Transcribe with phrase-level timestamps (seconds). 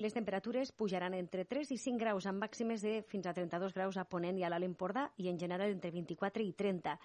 [0.00, 3.98] Les temperatures pujaran entre 3 i 5 graus amb màximes de fins a 32 graus
[4.00, 6.96] a Ponent i a l'Alt Empordà i en general entre 24 i 30.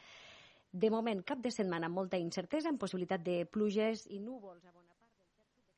[0.71, 4.71] De moment, cap de setmana amb molta incertesa, amb possibilitat de pluges i núvols a
[4.71, 5.76] bona part del de Catalunya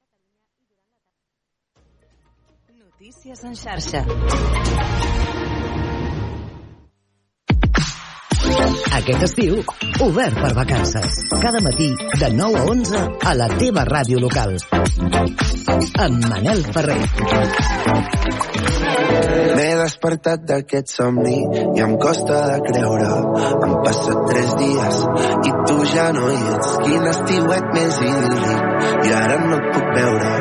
[0.61, 2.77] i durant la tarda.
[2.85, 4.05] Notícies en xarxa.
[8.97, 9.59] Aquest estiu,
[10.05, 11.19] obert per vacances.
[11.41, 11.89] Cada matí,
[12.19, 14.57] de 9 a 11, a la teva ràdio local.
[16.07, 17.01] Amb Manel Ferrer.
[19.57, 21.37] M'he despertat d'aquest somni
[21.77, 23.09] i em costa de creure.
[23.65, 24.99] Han passat tres dies
[25.49, 26.73] i tu ja no hi ets.
[26.83, 28.67] Quin estiuet més idíl·lic
[29.07, 30.33] i ara no et puc veure.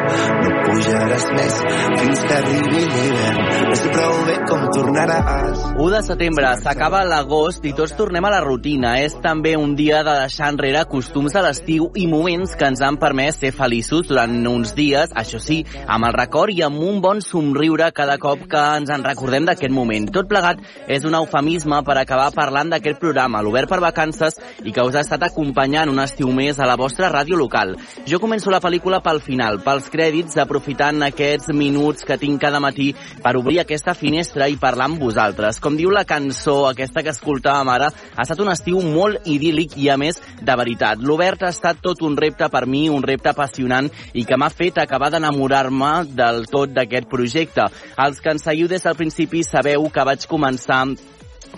[0.43, 1.57] No pujaràs més
[2.01, 3.41] fins que arribi l'hivern.
[3.67, 5.65] No sé prou bé com tornaràs.
[5.77, 8.97] 1 de setembre, s'acaba l'agost i tots tornem a la rutina.
[9.01, 13.01] És també un dia de deixar enrere costums de l'estiu i moments que ens han
[13.01, 17.25] permès ser feliços durant uns dies, això sí, amb el record i amb un bon
[17.25, 20.09] somriure cada cop que ens en recordem d'aquest moment.
[20.13, 24.85] Tot plegat és un eufemisme per acabar parlant d'aquest programa, l'Obert per Vacances, i que
[24.85, 27.75] us ha estat acompanyant un estiu més a la vostra ràdio local.
[28.07, 32.93] Jo començo la pel·lícula pel final, pels crèdits, aprofitant aquests minuts que tinc cada matí
[33.23, 35.61] per obrir aquesta finestra i parlar amb vosaltres.
[35.63, 39.89] Com diu la cançó, aquesta que escoltàvem ara, ha estat un estiu molt idíl·lic i,
[39.91, 41.01] a més, de veritat.
[41.03, 44.81] L'Obert ha estat tot un repte per mi, un repte apassionant i que m'ha fet
[44.83, 47.67] acabar d'enamorar-me del tot d'aquest projecte.
[48.03, 50.81] Els que ens seguiu des del principi sabeu que vaig començar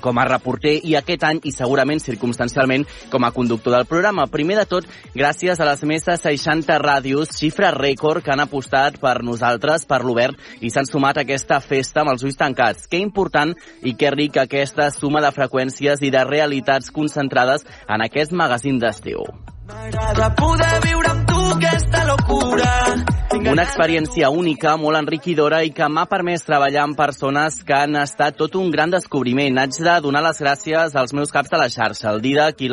[0.05, 4.27] com a reporter i aquest any, i segurament circumstancialment, com a conductor del programa.
[4.29, 9.01] Primer de tot, gràcies a les més de 60 ràdios, xifra rècord, que han apostat
[9.01, 12.85] per nosaltres, per l'Obert, i s'han sumat a aquesta festa amb els ulls tancats.
[12.87, 18.37] Que important i que ric aquesta suma de freqüències i de realitats concentrades en aquest
[18.37, 19.25] magazín d'estiu.
[19.73, 23.18] M'agrada poder viure amb tu aquesta locura.
[23.29, 28.39] Una experiència única, molt enriquidora i que m'ha permès treballar amb persones que han estat
[28.41, 29.59] tot un gran descobriment.
[29.61, 32.71] Haig de donar les gràcies als meus caps de la xarxa, el Didac i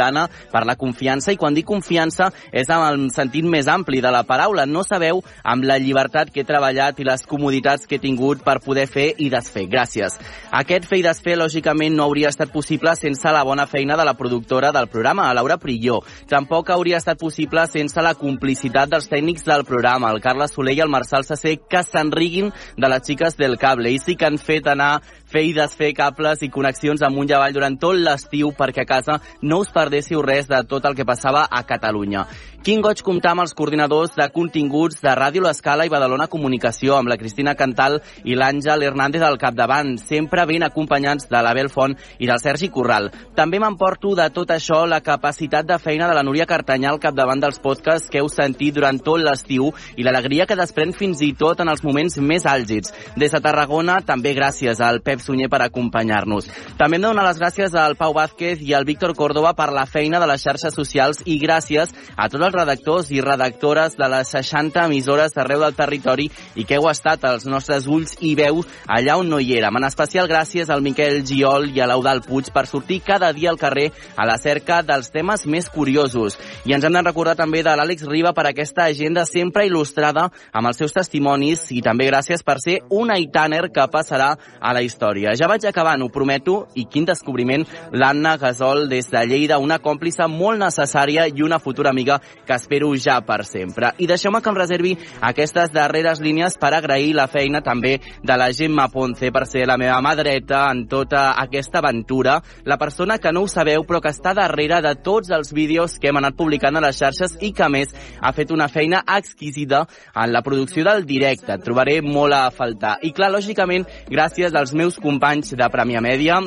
[0.51, 4.23] per la confiança, i quan dic confiança és amb el sentit més ampli de la
[4.23, 4.65] paraula.
[4.65, 8.61] No sabeu amb la llibertat que he treballat i les comoditats que he tingut per
[8.61, 9.67] poder fer i desfer.
[9.67, 10.15] Gràcies.
[10.51, 14.15] Aquest fer i desfer, lògicament, no hauria estat possible sense la bona feina de la
[14.15, 15.99] productora del programa, Laura Prilló.
[16.29, 20.83] Tampoc hauria estat possible sense la complicitat dels tècnics del programa, el Carles Soler i
[20.85, 23.91] el Marçal Sacé, que s'enriguin de les xiques del cable.
[23.91, 24.99] Ells sí que han fet anar
[25.35, 29.19] fer i desfer cables i connexions amunt i avall durant tot l'estiu perquè a casa
[29.41, 32.25] no us perdéssiu res de tot el que passava a Catalunya.
[32.65, 37.11] Quin goig comptar amb els coordinadors de continguts de Ràdio L'Escala i Badalona Comunicació, amb
[37.11, 42.25] la Cristina Cantal i l'Àngel Hernández al capdavant, sempre ben acompanyats de l'Abel Font i
[42.25, 43.11] del Sergi Corral.
[43.37, 47.43] També m'emporto de tot això la capacitat de feina de la Núria Cartanyà al capdavant
[47.43, 51.61] dels podcasts que heu sentit durant tot l'estiu i l'alegria que desprèn fins i tot
[51.61, 52.95] en els moments més àlgids.
[53.13, 56.47] Des de Tarragona, també gràcies al Pep Sunyer per acompanyar-nos.
[56.77, 59.85] També hem de donar les gràcies al Pau Vázquez i al Víctor Córdoba per la
[59.89, 64.31] feina de les xarxes socials i gràcies a tots els redactors i redactores de les
[64.35, 69.17] 60 emissores d'arreu del territori i que heu estat els nostres ulls i veus allà
[69.19, 69.79] on no hi érem.
[69.79, 73.59] En especial gràcies al Miquel Giol i a l'Eudal Puig per sortir cada dia al
[73.61, 76.37] carrer a la cerca dels temes més curiosos.
[76.65, 80.69] I ens hem de recordar també de l'Àlex Riba per aquesta agenda sempre il·lustrada amb
[80.69, 85.14] els seus testimonis i també gràcies per ser un Aitaner que passarà a la història.
[85.15, 90.27] Ja vaig acabant, ho prometo, i quin descobriment l'Anna Gasol des de Lleida, una còmplice
[90.27, 93.93] molt necessària i una futura amiga que espero ja per sempre.
[93.97, 98.51] I deixeu-me que em reservi aquestes darreres línies per agrair la feina també de la
[98.51, 103.31] Gemma Ponce per ser la meva mà dreta en tota aquesta aventura, la persona que
[103.31, 106.75] no ho sabeu però que està darrere de tots els vídeos que hem anat publicant
[106.75, 110.83] a les xarxes i que a més ha fet una feina exquisida en la producció
[110.85, 111.53] del directe.
[111.53, 112.97] Et trobaré molt a faltar.
[113.05, 116.37] I clar, lògicament, gràcies als meus companys de Premià Mèdia,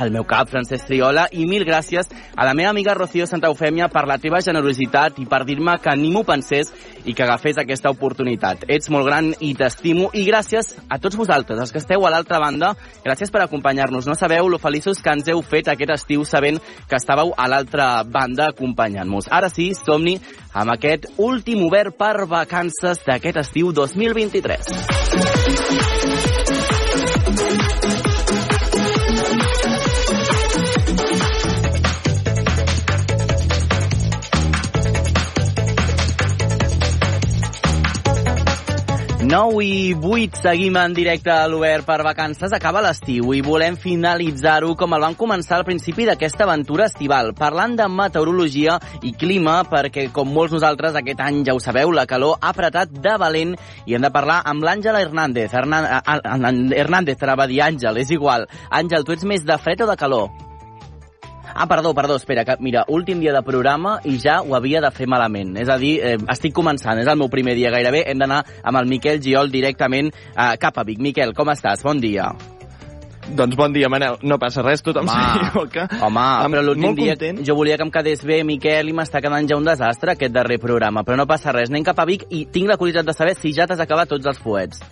[0.00, 3.88] al meu cap, Francesc Triola, i mil gràcies a la meva amiga Rocío Santa Eufèmia
[3.92, 6.70] per la teva generositat i per dir-me que ni m'ho pensés
[7.04, 8.64] i que agafés aquesta oportunitat.
[8.68, 12.40] Ets molt gran i t'estimo i gràcies a tots vosaltres, els que esteu a l'altra
[12.40, 12.74] banda,
[13.04, 14.08] gràcies per acompanyar-nos.
[14.08, 18.02] No sabeu lo feliços que ens heu fet aquest estiu sabent que estàveu a l'altra
[18.04, 19.28] banda acompanyant-nos.
[19.30, 20.18] Ara sí, som-hi
[20.54, 25.99] amb aquest últim obert per vacances d'aquest estiu 2023.
[39.30, 42.50] 9 i 8 seguim en directe a l'Obert per vacances.
[42.50, 47.78] Acaba l'estiu i volem finalitzar-ho com el vam començar al principi d'aquesta aventura estival, parlant
[47.78, 52.40] de meteorologia i clima, perquè, com molts nosaltres, aquest any, ja ho sabeu, la calor
[52.40, 53.54] ha apretat de valent
[53.86, 55.54] i hem de parlar amb l'Àngela Hernández.
[55.54, 58.50] Hernández, anava a dir Àngel, és igual.
[58.66, 60.49] Àngel, tu ets més de fred o de calor?
[61.54, 64.90] Ah, perdó, perdó, espera, que, mira, últim dia de programa i ja ho havia de
[64.94, 65.56] fer malament.
[65.60, 68.76] És a dir, eh, estic començant, és el meu primer dia gairebé, hem d'anar amb
[68.78, 70.98] el Miquel Giol directament eh, cap a Vic.
[70.98, 71.82] Miquel, com estàs?
[71.82, 72.30] Bon dia.
[73.36, 74.16] Doncs bon dia, Manel.
[74.26, 75.86] No passa res, tothom s'equivoca.
[76.02, 77.42] Home, però l'últim dia content.
[77.46, 80.58] jo volia que em quedés bé, Miquel, i m'està quedant ja un desastre aquest darrer
[80.58, 81.04] programa.
[81.06, 83.54] Però no passa res, anem cap a Vic i tinc la curiositat de saber si
[83.54, 84.82] ja t'has acabat tots els fuets.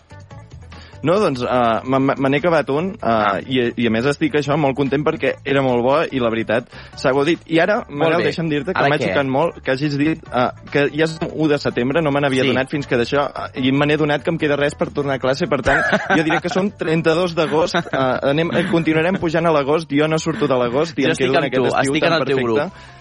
[1.07, 3.37] No, doncs uh, me n'he acabat un uh, ah.
[3.39, 6.73] i, i a més estic això molt content perquè era molt bo i la veritat
[6.99, 7.45] s'ha godit.
[7.47, 11.07] I ara, Manel, deixa'm dir-te que m'ha xocat molt que hagis dit uh, que ja
[11.07, 12.53] és 1 de setembre, no me n'havia sí.
[12.53, 15.19] donat fins que d'això, uh, i me n'he donat que em queda res per tornar
[15.19, 15.83] a classe, per tant,
[16.17, 20.51] jo diria que són 32 d'agost, uh, anem, continuarem pujant a l'agost, jo no surto
[20.51, 22.49] de l'agost i jo em quedo en aquest estiu estic tan perfecte.
[22.49, 22.97] Grup.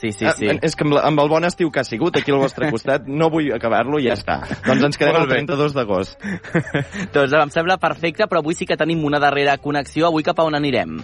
[0.00, 0.48] Sí, sí, sí.
[0.48, 2.70] Ah, és que amb, la, amb el bon estiu que ha sigut aquí al vostre
[2.74, 4.40] costat, no vull acabar-lo i ja està.
[4.64, 6.16] Doncs ens quedem el 32 d'agost.
[7.16, 10.08] doncs em sembla perfecte, però avui sí que tenim una darrera connexió.
[10.08, 11.02] Avui cap a on anirem?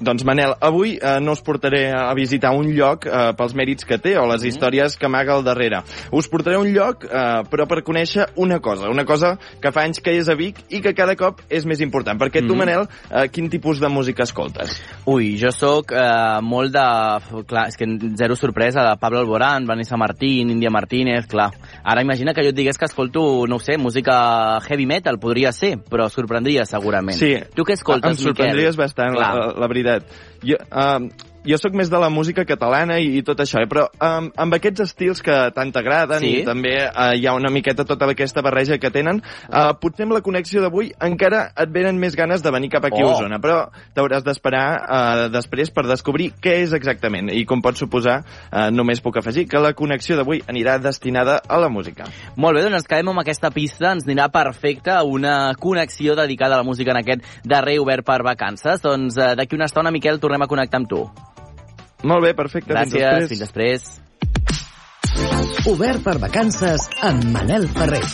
[0.00, 3.98] Doncs Manel, avui eh, no us portaré a visitar un lloc eh, pels mèrits que
[3.98, 4.50] té o les mm.
[4.52, 5.80] històries que amaga al darrere.
[6.14, 9.82] Us portaré a un lloc, eh, però per conèixer una cosa, una cosa que fa
[9.88, 12.20] anys que és a Vic i que cada cop és més important.
[12.20, 12.62] Perquè tu, mm.
[12.62, 14.76] Manel, eh, quin tipus de música escoltes?
[15.10, 16.86] Ui, jo sóc eh, molt de...
[17.48, 17.88] Clar, és que
[18.20, 21.50] zero sorpresa, de Pablo Alborán, Vanessa Martín, India Martínez, clar.
[21.82, 25.74] Ara imagina que jo et digués que escolto, no sé, música heavy metal, podria ser,
[25.90, 27.18] però sorprendria segurament.
[27.18, 27.34] Sí.
[27.54, 28.84] Tu què escoltes, Em sorprendries Miquel?
[28.84, 30.04] bastant, la, la veritat veritat.
[30.44, 31.08] Jo, uh,
[31.46, 33.68] jo sóc més de la música catalana i, i tot això, eh?
[33.70, 36.32] però um, amb aquests estils que tant t'agraden sí?
[36.40, 40.16] i també uh, hi ha una miqueta tota aquesta barreja que tenen, uh, potser amb
[40.16, 43.12] la connexió d'avui encara et venen més ganes de venir cap aquí oh.
[43.12, 43.60] a Osona, però
[43.96, 47.30] t'hauràs d'esperar uh, després per descobrir què és exactament.
[47.32, 48.20] I com pots suposar,
[48.50, 52.08] uh, només puc afegir que la connexió d'avui anirà destinada a la música.
[52.36, 56.62] Molt bé, doncs ens quedem amb aquesta pista, ens anirà perfecta una connexió dedicada a
[56.62, 58.82] la música en aquest darrer obert per vacances.
[58.84, 61.06] Doncs uh, d'aquí una estona, Miquel, tornem a connectar amb tu.
[62.04, 62.74] Molt bé, perfecte.
[62.74, 63.88] Gràcies, fins després.
[63.88, 64.06] Fins després.
[65.72, 68.04] Obert per vacances amb Manel Ferrer.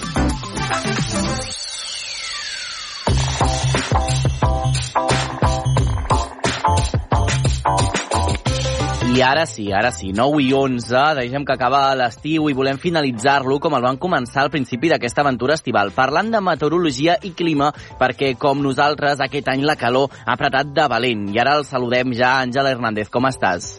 [9.15, 13.61] I ara sí, ara sí, 9 i 11, deixem que acaba l'estiu i volem finalitzar-lo
[13.63, 17.69] com el van començar al principi d'aquesta aventura estival, parlant de meteorologia i clima,
[18.01, 21.29] perquè com nosaltres aquest any la calor ha apretat de valent.
[21.31, 23.77] I ara el saludem ja, Àngela Hernández, com estàs?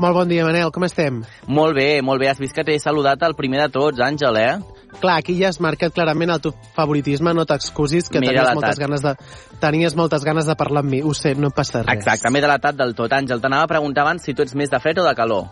[0.00, 1.20] Molt bon dia, Manel, com estem?
[1.52, 2.30] Molt bé, molt bé.
[2.30, 4.54] Has vist que t'he saludat el primer de tots, Àngel, eh?
[5.00, 8.80] Clar, aquí ja has marcat clarament el teu favoritisme, no t'excusis, que Mira tenies moltes,
[8.80, 9.14] ganes de,
[9.60, 11.02] tenies moltes ganes de parlar amb mi.
[11.02, 11.96] Ho sé, no passa res.
[11.96, 13.12] Exacte, m'he delatat del tot.
[13.12, 15.48] Àngel, t'anava a preguntar abans si tu ets més de fred o de calor.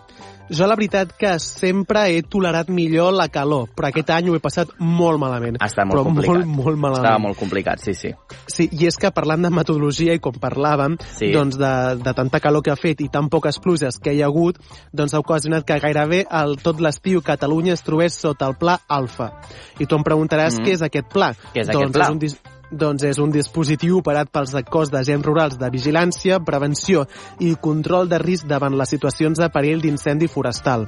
[0.50, 4.43] Jo la veritat que sempre he tolerat millor la calor, però aquest any ho he
[4.43, 5.61] passat molt malament.
[5.62, 6.35] Està molt però complicat.
[6.35, 7.06] molt, molt malament.
[7.06, 8.11] Estava molt complicat, sí, sí.
[8.50, 11.31] Sí, i és que parlant de metodologia i com parlàvem, sí.
[11.35, 14.31] doncs de, de tanta calor que ha fet i tan poques pluges que hi ha
[14.31, 14.58] hagut,
[14.93, 19.31] doncs ha ocasionat que gairebé el, tot l'estiu Catalunya es trobés sota el pla alfa.
[19.79, 20.67] I tu em preguntaràs mm.
[20.67, 21.31] què és aquest pla.
[21.55, 22.11] Què és doncs aquest pla?
[22.11, 27.07] És un, doncs és un dispositiu operat pels cos d'agents rurals de vigilància, prevenció
[27.39, 30.87] i control de risc davant les situacions de perill d'incendi forestal.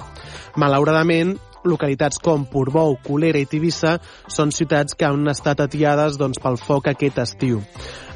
[0.56, 6.58] Malauradament, localitats com Portbou, Colera i Tivissa són ciutats que han estat atiades doncs, pel
[6.60, 7.62] foc aquest estiu.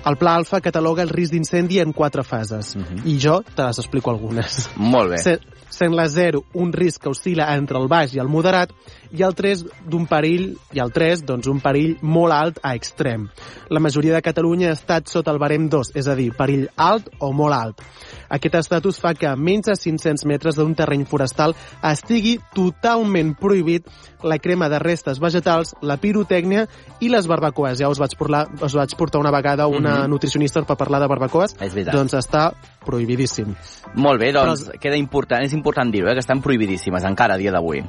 [0.07, 2.97] El Pla Alfa cataloga el risc d'incendi en quatre fases, uh mhm.
[2.97, 3.07] -huh.
[3.07, 4.71] i jo te les explico algunes.
[4.77, 5.19] Molt bé.
[5.19, 8.71] Se sent la 0 un risc que oscil·la entre el baix i el moderat,
[9.13, 13.29] i el 3 d'un perill, i el 3, doncs, un perill molt alt a extrem.
[13.69, 17.11] La majoria de Catalunya ha estat sota el barem 2, és a dir, perill alt
[17.21, 17.85] o molt alt.
[18.29, 21.55] Aquest estatus fa que a menys de 500 metres d'un terreny forestal
[21.87, 23.87] estigui totalment prohibit
[24.27, 26.67] la crema de restes vegetals, la pirotècnia
[27.01, 27.79] i les barbacoes.
[27.79, 30.09] Ja us vaig, portar, us vaig portar una vegada una mm -hmm.
[30.09, 31.55] nutricionista per parlar de barbacoes.
[31.61, 31.95] És veritat.
[31.95, 32.53] Doncs està
[32.85, 33.55] prohibidíssim.
[33.95, 34.79] Molt bé, doncs Però...
[34.81, 37.85] queda important, és important dir-ho, eh, que estan prohibidíssimes encara a dia d'avui.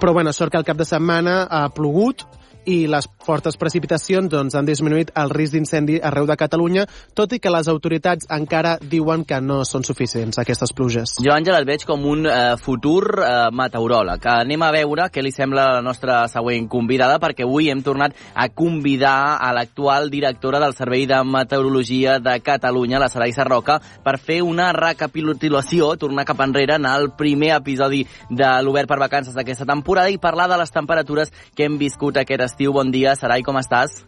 [0.00, 2.24] Però bueno, sort que el cap de setmana ha plogut,
[2.66, 7.40] i les fortes precipitacions doncs, han disminuït el risc d'incendi arreu de Catalunya, tot i
[7.42, 11.16] que les autoritats encara diuen que no són suficients aquestes pluges.
[11.24, 14.28] Jo, Àngel, el veig com un eh, futur eh, meteoròleg.
[14.34, 18.48] Anem a veure què li sembla la nostra següent convidada, perquè avui hem tornat a
[18.48, 24.40] convidar a l'actual directora del Servei de Meteorologia de Catalunya, la Sarai Sarroca, per fer
[24.44, 30.10] una recapitulació, tornar cap enrere en el primer episodi de l'Obert per Vacances d'aquesta temporada
[30.10, 32.72] i parlar de les temperatures que hem viscut aquest d'estiu.
[32.72, 34.04] Bon dia, Sarai, com estàs?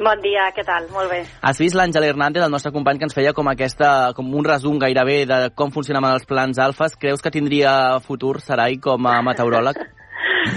[0.00, 0.88] Bon dia, què tal?
[0.94, 1.24] Molt bé.
[1.42, 4.78] Has vist l'Àngel Hernández, el nostre company, que ens feia com, aquesta, com un resum
[4.80, 6.96] gairebé de com funcionaven els plans alfes.
[6.96, 9.84] Creus que tindria futur, Sarai, com a meteoròleg?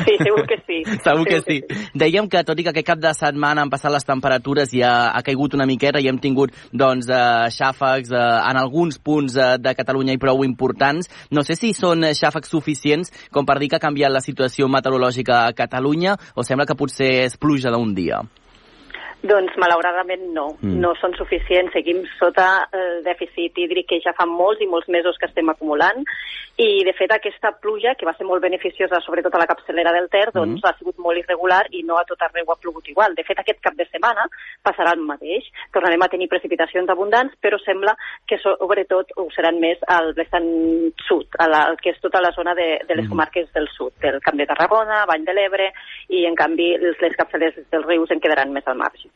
[0.04, 0.80] Sí, segur que sí.
[1.06, 1.58] segur que sí.
[1.98, 4.94] Dèiem que tot i que aquest cap de setmana han passat les temperatures i ha,
[5.16, 9.50] ha caigut una miqueta i hem tingut doncs, eh, xàfecs eh, en alguns punts eh,
[9.62, 11.10] de Catalunya i prou importants.
[11.32, 15.44] No sé si són xàfecs suficients com per dir que ha canviat la situació meteorològica
[15.48, 18.24] a Catalunya o sembla que potser és pluja d'un dia.
[19.24, 20.80] Doncs malauradament no, mm.
[20.84, 21.72] no són suficients.
[21.72, 26.04] Seguim sota el dèficit hídric que ja fa molts i molts mesos que estem acumulant
[26.62, 30.10] i de fet aquesta pluja, que va ser molt beneficiosa sobretot a la capçalera del
[30.14, 30.68] Ter, doncs mm.
[30.68, 33.16] ha sigut molt irregular i no a tot arreu ha plogut igual.
[33.18, 34.28] De fet aquest cap de setmana
[34.62, 35.48] passarà el mateix.
[35.74, 37.96] Tornarem a tenir precipitacions abundants, però sembla
[38.30, 40.52] que sobretot ho seran més al vessant
[41.08, 43.16] sud, a la, que és tota la zona de, de les mm.
[43.16, 45.72] comarques del sud, del Camp de Tarragona, Vall de l'Ebre,
[46.14, 49.13] i en canvi les, les capçaleres dels rius en quedaran més al marge.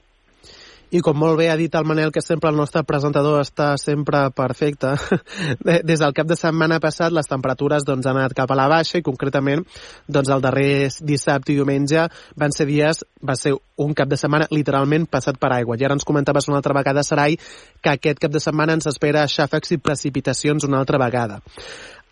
[0.87, 4.21] I com molt bé ha dit el Manel, que sempre el nostre presentador està sempre
[4.31, 4.93] perfecte,
[5.89, 9.01] des del cap de setmana passat les temperatures doncs, han anat cap a la baixa
[9.01, 9.65] i concretament
[10.07, 12.07] doncs, el darrer dissabte i diumenge
[12.39, 15.75] van ser dies, va ser un cap de setmana literalment passat per aigua.
[15.75, 17.35] I ara ens comentaves una altra vegada, Sarai,
[17.83, 21.41] que aquest cap de setmana ens espera xàfecs i precipitacions una altra vegada.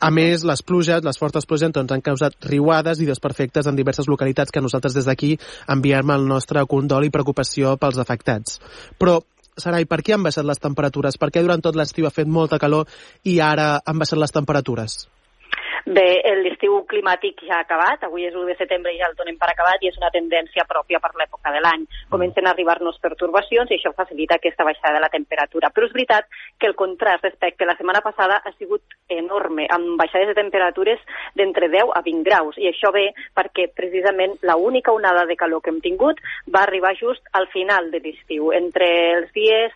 [0.06, 4.10] A més, les pluges, les fortes pluges, doncs, han causat riuades i desperfectes en diverses
[4.12, 5.32] localitats que nosaltres des d'aquí
[5.76, 8.60] enviem el nostre condol i preocupació pels afectats.
[9.02, 9.22] Però
[9.56, 11.16] Sarai, per què han baixat les temperatures?
[11.16, 12.90] Per què durant tot l'estiu ha fet molta calor
[13.24, 14.98] i ara han baixat les temperatures?
[15.86, 19.36] Bé, l'estiu climàtic ja ha acabat, avui és 1 de setembre i ja el donem
[19.38, 21.84] per acabat i és una tendència pròpia per l'època de l'any.
[22.10, 25.70] Comencen a arribar-nos pertorbacions i això facilita aquesta baixada de la temperatura.
[25.70, 26.25] Però és veritat
[26.58, 28.82] que el contrast respecte a la setmana passada ha sigut
[29.13, 31.04] enorme, amb baixades de temperatures
[31.38, 32.58] d'entre 10 a 20 graus.
[32.58, 36.18] I això ve perquè precisament la única onada de calor que hem tingut
[36.50, 38.89] va arribar just al final de l'estiu, entre
[39.20, 39.70] els dies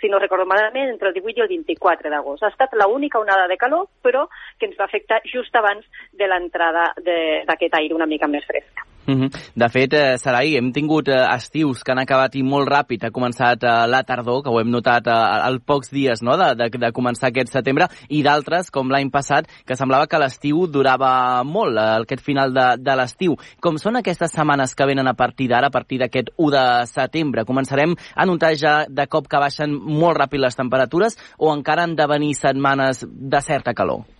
[0.00, 2.44] si no recordo malament, entre el 18 i el 24 d'agost.
[2.44, 4.26] Ha estat l'única onada de calor, però
[4.58, 8.89] que ens va afectar just abans de l'entrada d'aquest aire una mica més fresca.
[9.06, 9.30] -hmm.
[9.54, 13.04] De fet, eh, Sarai, hem tingut eh, estius que han acabat i molt ràpid.
[13.04, 16.36] Ha començat eh, la tardor, que ho hem notat eh, al pocs dies no?
[16.36, 20.66] de, de, de començar aquest setembre, i d'altres, com l'any passat, que semblava que l'estiu
[20.66, 23.36] durava molt, eh, aquest final de, de l'estiu.
[23.60, 27.44] Com són aquestes setmanes que venen a partir d'ara, a partir d'aquest 1 de setembre?
[27.44, 31.96] Començarem a notar ja de cop que baixen molt ràpid les temperatures o encara han
[31.96, 34.19] de venir setmanes de certa calor?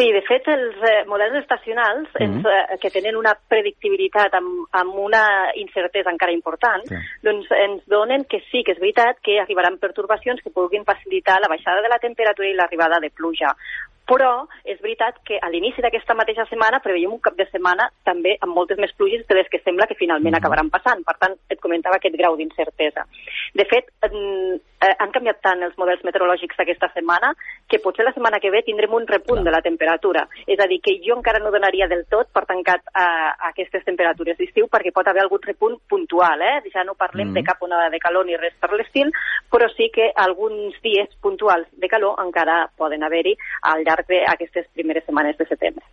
[0.00, 2.24] Sí, de fet, els eh, models estacionals, mm -hmm.
[2.24, 6.96] ens, eh, que tenen una predictibilitat amb, amb una incertesa encara important, sí.
[7.22, 11.48] doncs ens donen que sí que és veritat que arribaran pertorbacions que puguin facilitar la
[11.48, 13.52] baixada de la temperatura i l'arribada de pluja
[14.10, 14.30] però
[14.66, 18.56] és veritat que a l'inici d'aquesta mateixa setmana preveiem un cap de setmana també amb
[18.56, 20.40] moltes més pluges de les que sembla que finalment mm.
[20.40, 21.04] acabaran passant.
[21.06, 23.06] Per tant, et comentava aquest grau d'incertesa.
[23.54, 27.30] De fet, eh, han canviat tant els models meteorològics d'aquesta setmana
[27.70, 30.26] que potser la setmana que ve tindrem un repunt de la temperatura.
[30.46, 33.52] És a dir, que jo encara no donaria del tot per tancat a, eh, a
[33.52, 36.42] aquestes temperatures d'estiu perquè pot haver algun repunt puntual.
[36.42, 36.56] Eh?
[36.74, 37.38] Ja no parlem mm.
[37.38, 39.14] de cap onada de calor ni res per l'estil,
[39.52, 43.36] però sí que alguns dies puntuals de calor encara poden haver-hi
[43.70, 45.84] al llarg d'aquestes primeres setmanes de setembre.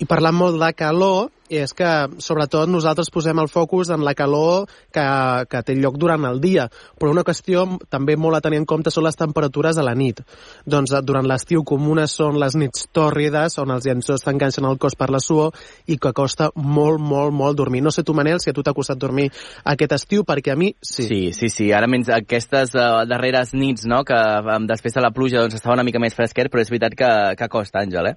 [0.00, 1.90] I parlant molt de calor, és que
[2.22, 5.06] sobretot nosaltres posem el focus en la calor que,
[5.50, 6.66] que té lloc durant el dia,
[6.98, 10.22] però una qüestió també molt a tenir en compte són les temperatures a la nit.
[10.66, 14.98] Doncs eh, durant l'estiu comunes són les nits tòrrides, on els llenços t'enganxen el cos
[14.98, 15.54] per la suor
[15.86, 17.82] i que costa molt, molt, molt dormir.
[17.84, 19.28] No sé tu, Manel, si a tu t'ha costat dormir
[19.64, 21.06] aquest estiu, perquè a mi sí.
[21.06, 21.70] Sí, sí, sí.
[21.72, 25.76] Ara menys aquestes uh, darreres nits, no?, que um, després de la pluja doncs, estava
[25.76, 28.16] una mica més fresquet, però és veritat que, que costa, Àngel, eh?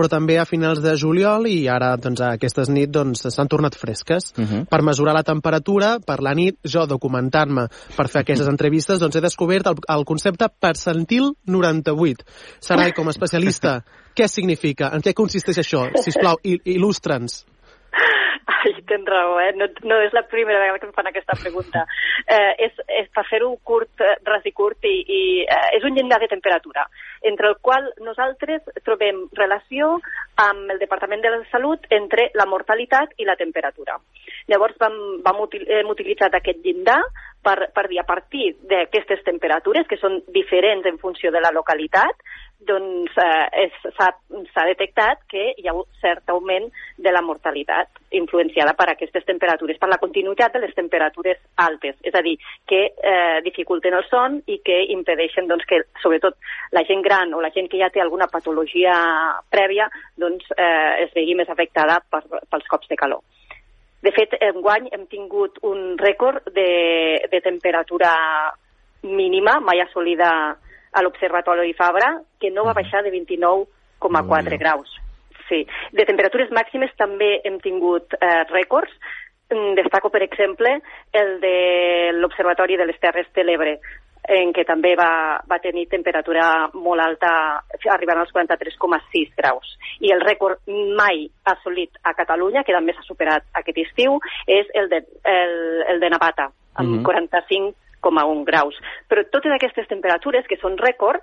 [0.00, 4.32] Però també a finals de juliol i ara doncs, aquestes nits doncs, s'han tornat fresques.
[4.32, 4.48] Uh mhm.
[4.48, 4.68] -huh.
[4.70, 9.20] Per mesurar la temperatura, per la nit, jo documentant-me per fer aquestes entrevistes, doncs he
[9.20, 12.24] descobert el, el concepte percentil 98.
[12.60, 13.84] Sarai, com a especialista,
[14.16, 14.90] què significa?
[14.94, 15.90] En què consisteix això?
[16.00, 17.44] Si us plau, il·lustra'ns.
[18.50, 19.52] Ai, tens raó, eh?
[19.56, 21.84] No, no és la primera vegada que em fan aquesta pregunta.
[22.26, 25.94] Eh, és, és per fer-ho curt, eh, ras i curt, i, i eh, és un
[25.94, 26.86] llindar de temperatura,
[27.22, 29.98] entre el qual nosaltres trobem relació
[30.40, 33.98] amb el Departament de la Salut entre la mortalitat i la temperatura.
[34.48, 37.00] Llavors vam, vam util, hem utilitzat aquest llindar
[37.42, 42.24] per, per dir a partir d'aquestes temperatures, que són diferents en funció de la localitat,
[42.60, 46.66] doncs eh, s'ha detectat que hi ha un cert augment
[47.00, 52.14] de la mortalitat influenciada per aquestes temperatures, per la continuïtat de les temperatures altes, és
[52.14, 52.36] a dir,
[52.68, 56.36] que eh, dificulten el son i que impedeixen doncs, que, sobretot,
[56.76, 58.94] la gent gran o la gent que ja té alguna patologia
[59.50, 63.22] prèvia doncs, eh, es vegi més afectada per, pels cops de calor.
[64.00, 68.14] De fet, enguany hem tingut un rècord de, de temperatura
[69.02, 70.30] mínima mai assolida
[70.92, 74.94] a l'Observatori Fabra, que no va baixar de 29,4 graus.
[75.48, 75.64] Sí.
[75.92, 78.92] De temperatures màximes també hem tingut eh, rècords.
[79.50, 80.76] Mm, destaco, per exemple,
[81.12, 81.56] el de
[82.14, 83.76] l'Observatori de les Terres de l'Ebre,
[84.28, 87.32] en què també va, va tenir temperatura molt alta,
[87.94, 89.74] arribant als 43,6 graus.
[90.00, 94.90] I el rècord mai assolit a Catalunya, que també s'ha superat aquest estiu, és el
[94.92, 95.56] de, el,
[95.94, 97.74] el de Navata, amb uh -huh.
[98.02, 98.76] 45,1 graus.
[99.08, 101.22] Però totes aquestes temperatures, que són rècord,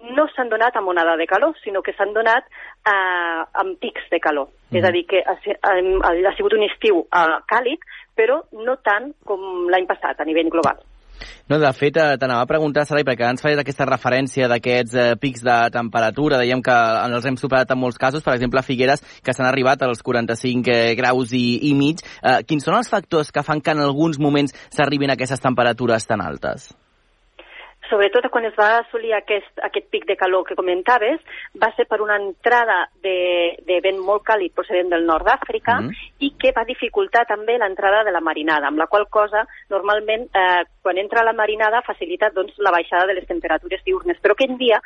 [0.00, 4.20] no s'han donat amb onada de calor, sinó que s'han donat eh, amb pics de
[4.20, 4.48] calor.
[4.70, 4.76] Mm.
[4.76, 7.80] És a dir, que ha, ha, ha sigut un estiu eh, càlid,
[8.14, 10.76] però no tant com l'any passat a nivell global.
[11.48, 15.06] No, de fet, eh, t'anava a preguntar, Sarai, perquè abans feies aquesta referència d'aquests eh,
[15.20, 16.74] pics de temperatura, dèiem que
[17.06, 20.74] els hem superat en molts casos, per exemple, a Figueres, que s'han arribat als 45
[20.74, 22.04] eh, graus i, i mig.
[22.22, 26.06] Eh, quins són els factors que fan que en alguns moments s'arribin a aquestes temperatures
[26.06, 26.70] tan altes?
[27.88, 31.20] Sobretot quan es va assolir aquest, aquest pic de calor que comentaves,
[31.62, 35.88] va ser per una entrada de, de vent molt càlid procedent del nord d'Àfrica mm
[35.88, 36.14] -hmm.
[36.26, 40.64] i que va dificultar també l'entrada de la marinada, amb la qual cosa normalment eh,
[40.82, 44.80] quan entra la marinada facilita doncs, la baixada de les temperatures diurnes, però aquell dia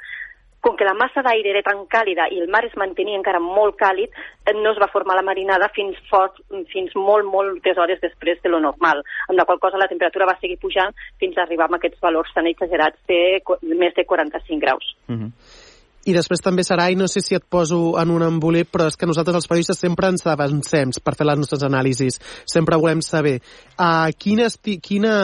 [0.63, 3.77] com que la massa d'aire era tan càlida i el mar es mantenia encara molt
[3.81, 4.15] càlid,
[4.47, 6.39] eh, no es va formar la marinada fins, fort,
[6.73, 10.39] fins molt, moltes hores després de lo normal, amb la qual cosa la temperatura va
[10.41, 13.43] seguir pujant fins a arribar a aquests valors tan exagerats de
[13.75, 14.97] més de 45 graus.
[15.09, 15.27] Uh mhm.
[15.27, 15.62] -huh.
[16.03, 18.97] I després també serà, i no sé si et poso en un embolic, però és
[18.99, 22.19] que nosaltres els periodistes sempre ens avancem per fer les nostres anàlisis.
[22.51, 24.49] Sempre volem saber uh, quina,
[24.83, 25.15] quina,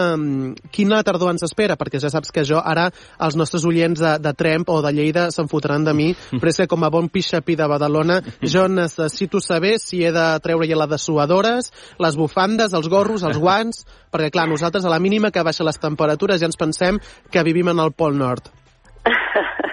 [0.70, 2.86] quina tardor ens espera, perquè ja saps que jo ara
[3.26, 6.62] els nostres oients de, de Tremp o de Lleida se'n fotran de mi, però és
[6.62, 10.86] que com a bon pixapí de Badalona jo necessito saber si he de treure-hi la
[10.86, 13.82] dessuadores, les bufandes, els gorros, els guants,
[14.14, 17.74] perquè clar, nosaltres a la mínima que baixen les temperatures ja ens pensem que vivim
[17.74, 18.52] en el Pol Nord.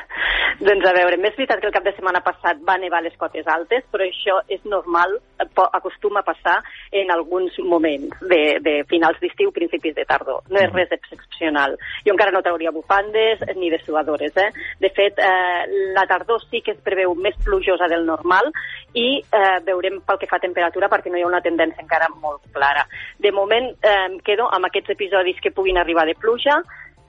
[0.56, 3.48] Doncs a veure, més veritat que el cap de setmana passat va nevar les cotes
[3.52, 5.18] altes, però això és normal,
[5.66, 6.56] acostuma a passar
[6.96, 10.46] en alguns moments de, de finals d'estiu, principis de tardor.
[10.48, 11.76] No és res excepcional.
[12.08, 14.32] Jo encara no trauria bufandes ni dessuadores.
[14.40, 14.48] Eh?
[14.80, 18.48] De fet, eh, la tardor sí que es preveu més plujosa del normal
[18.96, 22.08] i eh, veurem pel que fa a temperatura perquè no hi ha una tendència encara
[22.16, 22.88] molt clara.
[23.20, 26.62] De moment eh, quedo amb aquests episodis que puguin arribar de pluja,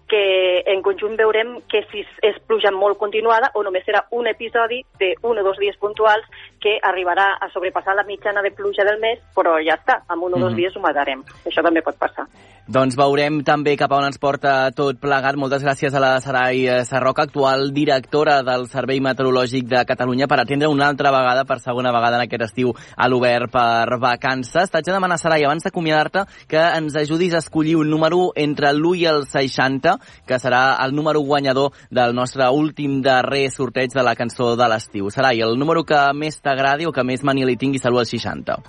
[0.09, 4.83] que en conjunt veurem que si és pluja molt continuada o només serà un episodi
[5.01, 6.27] d'un o dos dies puntuals
[6.63, 10.35] que arribarà a sobrepassar la mitjana de pluja del mes, però ja està, amb un
[10.35, 11.21] o dos mm dies ho matarem.
[11.45, 12.25] Això també pot passar.
[12.67, 15.37] Doncs veurem també cap a on ens porta tot plegat.
[15.39, 20.71] Moltes gràcies a la Sarai Sarroca, actual directora del Servei Meteorològic de Catalunya, per atendre
[20.73, 24.73] una altra vegada, per segona vegada en aquest estiu, a l'obert per vacances.
[24.73, 28.97] T'haig de demanar, Sarai, abans d'acomiadar-te, que ens ajudis a escollir un número entre l'1
[28.99, 29.96] i el 60
[30.27, 35.11] que serà el número guanyador del nostre últim darrer sorteig de la cançó de l'estiu.
[35.11, 38.11] Serà i el número que més t'agradi o que més mania li tingui salut al
[38.11, 38.61] 60.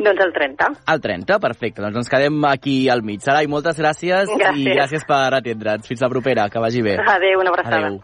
[0.00, 0.68] Doncs el 30.
[0.88, 1.82] El 30, perfecte.
[1.82, 3.20] Doncs ens quedem aquí al mig.
[3.24, 4.62] Sarai, moltes gràcies, gràcies.
[4.62, 5.88] i gràcies per atendre'ns.
[5.90, 6.96] Fins la propera, que vagi bé.
[7.04, 7.90] Adéu, una abraçada.
[7.90, 8.00] Adéu.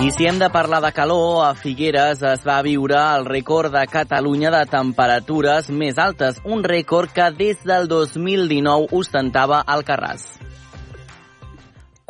[0.00, 3.82] I si hem de parlar de calor, a Figueres es va viure el rècord de
[3.84, 10.24] Catalunya de temperatures més altes, un rècord que des del 2019 ostentava el Carràs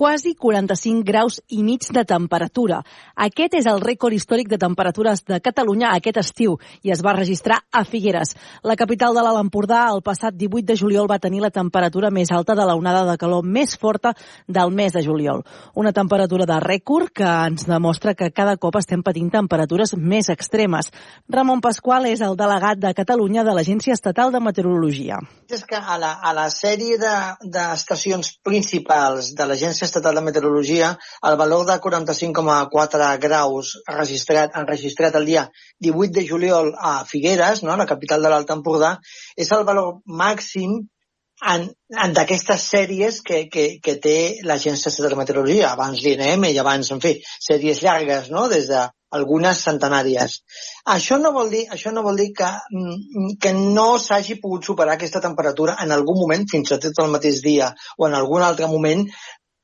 [0.00, 2.78] quasi 45 graus i mig de temperatura.
[3.20, 7.58] Aquest és el rècord històric de temperatures de Catalunya aquest estiu i es va registrar
[7.70, 8.32] a Figueres.
[8.64, 12.32] La capital de l'Alt Empordà el passat 18 de juliol va tenir la temperatura més
[12.32, 14.14] alta de la onada de calor més forta
[14.48, 15.44] del mes de juliol.
[15.74, 20.88] Una temperatura de rècord que ens demostra que cada cop estem patint temperatures més extremes.
[21.28, 25.20] Ramon Pasqual és el delegat de Catalunya de l'Agència Estatal de Meteorologia.
[25.52, 30.92] És que a la, a la sèrie d'estacions de, principals de l'Agència Estatal de Meteorologia,
[31.30, 35.44] el valor de 45,4 graus registrat, enregistrat el dia
[35.82, 38.94] 18 de juliol a Figueres, no, la capital de l'Alt Empordà,
[39.36, 40.78] és el valor màxim
[41.48, 41.66] en,
[42.04, 46.92] en d'aquestes sèries que, que, que té l'Agència Estatal de Meteorologia, abans l'INM i abans,
[46.94, 47.16] en fi,
[47.50, 50.36] sèries llargues, no?, des de algunes centenàries.
[50.94, 54.94] Això no vol dir, això no vol dir que, mm, que no s'hagi pogut superar
[54.94, 58.68] aquesta temperatura en algun moment, fins i tot el mateix dia o en algun altre
[58.70, 59.06] moment,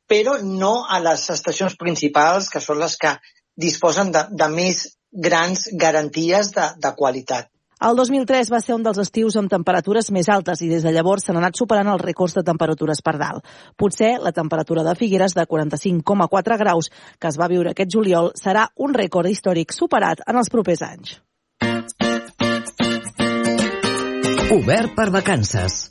[0.09, 3.16] però no a les estacions principals, que són les que
[3.57, 7.51] disposen de, de més grans garanties de, de qualitat.
[7.77, 11.27] El 2003 va ser un dels estius amb temperatures més altes i des de llavors
[11.27, 13.45] s'han anat superant els rècords de temperatures per dalt.
[13.77, 16.88] Potser la temperatura de Figueres de 45,4 graus
[17.21, 21.19] que es va viure aquest juliol serà un rècord històric superat en els propers anys.
[24.57, 25.90] Obert per vacances.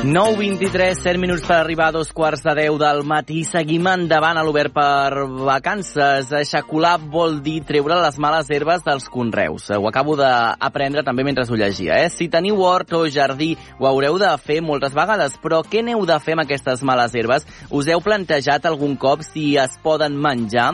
[0.00, 3.42] 9.23, 7 minuts per arribar a dos quarts de 10 del matí.
[3.44, 6.30] Seguim endavant a l'obert per vacances.
[6.32, 9.68] Aixacular vol dir treure les males herbes dels conreus.
[9.76, 11.98] Ho acabo d'aprendre també mentre ho llegia.
[12.00, 12.08] Eh?
[12.08, 16.16] Si teniu hort o jardí, ho haureu de fer moltes vegades, però què n'heu de
[16.24, 17.44] fer amb aquestes males herbes?
[17.68, 20.72] Us heu plantejat algun cop si es poden menjar?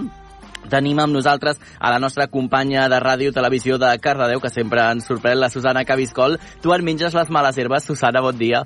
[0.70, 5.06] Tenim amb nosaltres a la nostra companya de ràdio televisió de Cardedeu, que sempre ens
[5.06, 6.38] sorprèn, la Susana Cabiscol.
[6.62, 7.90] Tu en menges les males herbes.
[7.90, 8.64] Susana, bon dia.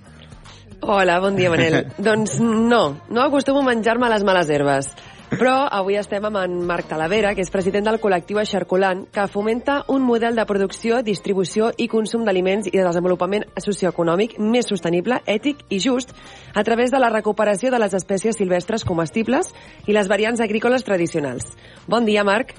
[0.83, 1.93] Hola, bon dia, Manel.
[1.99, 4.95] doncs no, no acostumo a menjar-me les males herbes.
[5.31, 9.77] Però avui estem amb en Marc Talavera, que és president del col·lectiu Aixarculant, que fomenta
[9.95, 15.63] un model de producció, distribució i consum d'aliments i de desenvolupament socioeconòmic més sostenible, ètic
[15.71, 16.17] i just
[16.51, 19.53] a través de la recuperació de les espècies silvestres comestibles
[19.87, 21.53] i les variants agrícoles tradicionals.
[21.87, 22.57] Bon dia, Marc.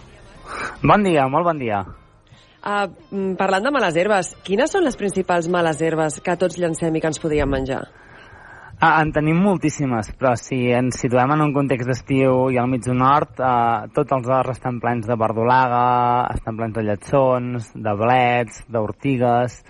[0.79, 1.83] Bon dia, molt bon dia.
[2.61, 2.85] Uh,
[3.35, 7.09] parlant de males herbes, quines són les principals males herbes que tots llancem i que
[7.09, 7.87] ens podríem menjar?
[8.81, 12.81] Ah, en tenim moltíssimes, però si ens situem en un context d'estiu i al mig
[12.81, 15.81] del nord, eh, tots els horts estan plens de verdolaga,
[16.33, 19.61] estan plens de lletsons, de blets, d'ortigues...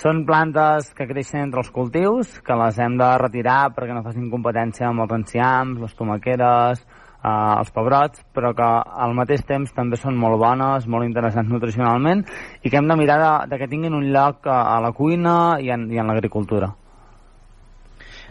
[0.00, 4.28] Són plantes que creixen entre els cultius, que les hem de retirar perquè no facin
[4.30, 8.68] competència amb els enciams, les tomaqueres, eh, els pebrots, però que
[9.06, 12.22] al mateix temps també són molt bones, molt interessants nutricionalment
[12.62, 15.58] i que hem de mirar de, de que tinguin un lloc a, a la cuina
[15.58, 16.70] i en, i en l'agricultura.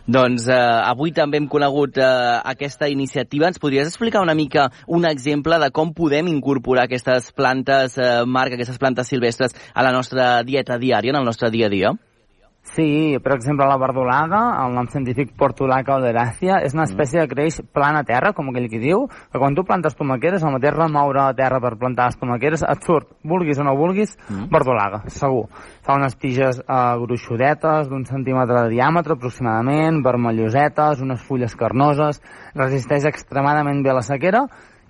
[0.09, 0.55] Doncs eh,
[0.89, 2.05] avui també hem conegut eh,
[2.51, 3.45] aquesta iniciativa.
[3.45, 8.57] Ens podries explicar una mica un exemple de com podem incorporar aquestes plantes, eh, Marc,
[8.57, 11.93] aquestes plantes silvestres a la nostra dieta diària, en el nostre dia a dia?
[12.61, 16.91] Sí, per exemple, la verdolaga, el nom científic Portulaca oleràcia, és una mm.
[16.91, 20.45] espècie que creix plana a terra, com aquell que diu, que quan tu plantes tomaqueres,
[20.45, 24.13] el mateix remoure a terra per plantar les tomaqueres, et surt, vulguis o no vulguis,
[24.27, 24.49] mm.
[24.53, 25.47] verdolaga, segur.
[25.87, 32.21] Fa unes tiges eh, gruixudetes, d'un centímetre de diàmetre aproximadament, vermellosetes, unes fulles carnoses,
[32.59, 34.45] resisteix extremadament bé a la sequera,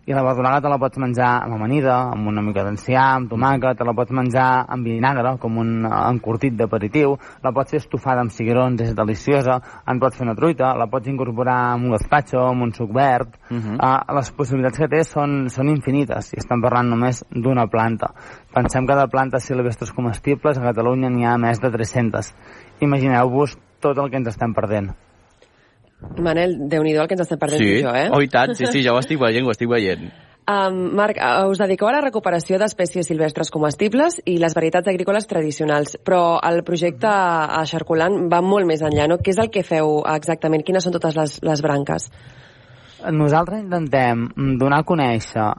[0.08, 3.78] i la verdolaga te la pots menjar amb amanida, amb una mica d'enciam, amb tomàquet,
[3.78, 8.34] te la pots menjar amb vinagre, com un encurtit d'aperitiu, la pots fer estofada amb
[8.34, 12.68] cigrons, és deliciosa, en pots fer una truita, la pots incorporar amb un gazpacho, amb
[12.68, 13.36] un suc verd...
[13.50, 13.76] Uh -huh.
[13.76, 18.14] uh, les possibilitats que té són, són infinites, i estem parlant només d'una planta.
[18.54, 22.34] Pensem que de plantes silvestres comestibles a Catalunya n'hi ha més de 300.
[22.80, 25.09] Imagineu-vos tot el que ens estem perdent.
[26.20, 27.78] Manel, déu nhi el que ens estem perdent sí.
[27.84, 28.08] jo, eh?
[28.16, 30.10] Oh, i tant, sí, sí, ja ho estic veient, ho estic veient.
[30.50, 36.00] Um, Marc, us dediqueu a la recuperació d'espècies silvestres comestibles i les varietats agrícoles tradicionals,
[36.02, 39.20] però el projecte a Xarculant va molt més enllà, no?
[39.22, 40.66] Què és el que feu exactament?
[40.66, 42.10] Quines són totes les, les branques?
[43.14, 44.26] Nosaltres intentem
[44.58, 45.52] donar a conèixer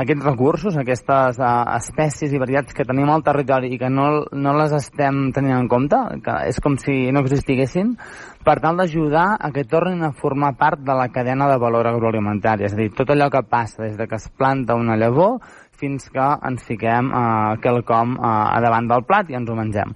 [0.00, 4.54] aquests recursos, aquestes uh, espècies i varietats que tenim al territori i que no, no
[4.56, 7.92] les estem tenint en compte, que és com si no existissin,
[8.44, 12.64] per tal d'ajudar a que tornin a formar part de la cadena de valor agroalimentari.
[12.64, 15.38] És a dir, tot allò que passa des de que es planta una llavor
[15.80, 19.94] fins que ens fiquem uh, quelcom uh, a davant del plat i ens ho mengem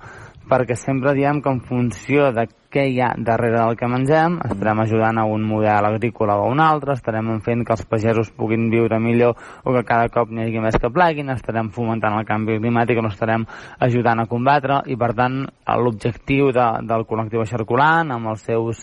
[0.48, 4.80] perquè sempre diem que en funció de què hi ha darrere del que mengem, estarem
[4.82, 8.66] ajudant a un model agrícola o a un altre, estarem fent que els pagesos puguin
[8.72, 12.58] viure millor o que cada cop n'hi hagi més que pleguin, estarem fomentant el canvi
[12.58, 13.46] climàtic, no estarem
[13.86, 15.44] ajudant a combatre i per tant
[15.84, 18.82] l'objectiu de, del col·lectiu Xarculant amb els seus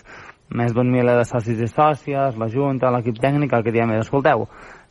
[0.56, 4.06] més d'un miler de socis i sòcies, la Junta, l'equip tècnic, el que diem és,
[4.06, 4.48] escolteu,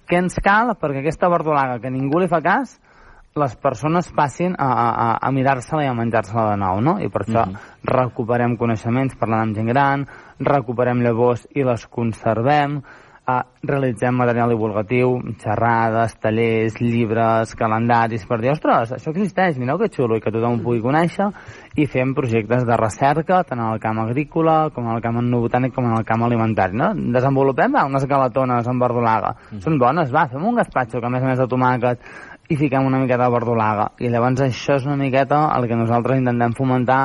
[0.08, 0.74] què ens cal?
[0.76, 2.76] Perquè aquesta verdolaga que ningú li fa cas
[3.38, 6.96] les persones passin a, a, a mirar-se-la i a menjar-se-la de nou, no?
[6.98, 7.94] I per això mm -hmm.
[7.98, 10.06] recuperem coneixements parlant amb gent gran,
[10.38, 12.82] recuperem llavors i les conservem,
[13.28, 19.88] eh, realitzem material divulgatiu, xerrades, tallers, llibres, calendaris, per dir, ostres, això existeix, mireu que
[19.88, 21.28] xulo, i que tothom ho pugui conèixer,
[21.76, 25.74] i fem projectes de recerca, tant en el camp agrícola, com en el camp botànic,
[25.74, 26.92] com en el camp alimentari, no?
[26.94, 29.60] Desenvolupem va, unes galatones amb verdolaga, mm.
[29.60, 32.00] són bones, va, fem un gaspatxo, que a més a més de tomàquet
[32.50, 33.86] i fiquem una miqueta de verdolaga.
[34.02, 37.02] I llavors això és una miqueta el que nosaltres intentem fomentar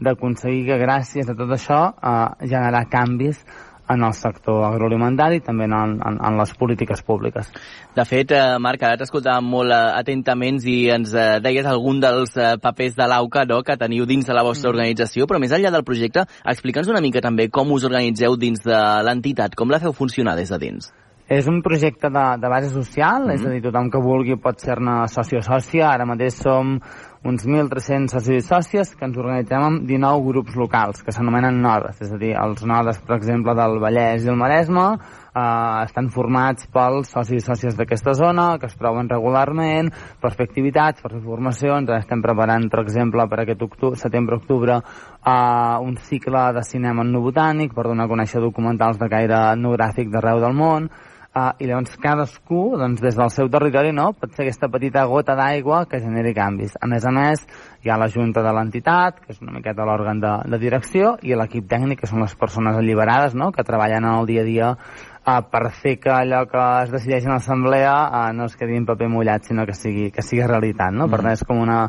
[0.00, 3.42] d'aconseguir que gràcies a tot això eh, generar canvis
[3.88, 7.50] en el sector agroalimentari i també en, en, en les polítiques públiques.
[7.96, 12.36] De fet, eh, Marc, ara t'escoltàvem molt eh, atentament i ens eh, deies algun dels
[12.38, 14.76] eh, papers de l'AUCA no?, que teniu dins de la vostra mm.
[14.78, 18.84] organització, però més enllà del projecte, explica'ns una mica també com us organitzeu dins de
[19.04, 20.94] l'entitat, com la feu funcionar des de dins.
[21.26, 23.34] És un projecte de, de base social, mm -hmm.
[23.34, 25.88] és a dir, tothom que vulgui pot ser-ne soci o sòcia.
[25.88, 26.78] Ara mateix som
[27.24, 32.02] uns 1.300 socis i sòcies que ens organitzem amb 19 grups locals, que s'anomenen nodes,
[32.02, 34.98] és a dir, els nodes, per exemple, del Vallès i el Maresme,
[35.34, 40.44] eh, estan formats pels socis i sòcies d'aquesta zona, que es troben regularment, per fer
[40.44, 41.88] activitats, per fer formacions.
[41.88, 44.82] Ara estem preparant, per exemple, per aquest setembre-octubre,
[45.24, 50.40] eh, un cicle de cinema etnobotànic per donar a conèixer documentals de caire etnogràfic d'arreu
[50.40, 50.90] del món.
[51.34, 55.34] Uh, I llavors cadascú, doncs, des del seu territori, no, pot ser aquesta petita gota
[55.34, 56.76] d'aigua que generi canvis.
[56.78, 57.42] A més a més,
[57.82, 61.34] hi ha la junta de l'entitat, que és una miqueta l'òrgan de, de direcció, i
[61.34, 64.70] l'equip tècnic, que són les persones alliberades, no?, que treballen en el dia a dia
[64.76, 68.86] uh, per fer que allò que es decideix en l'assemblea uh, no es quedi en
[68.86, 71.08] paper mullat, sinó que sigui, que sigui realitat, no?
[71.08, 71.16] Mm.
[71.16, 71.80] Per tant, és com una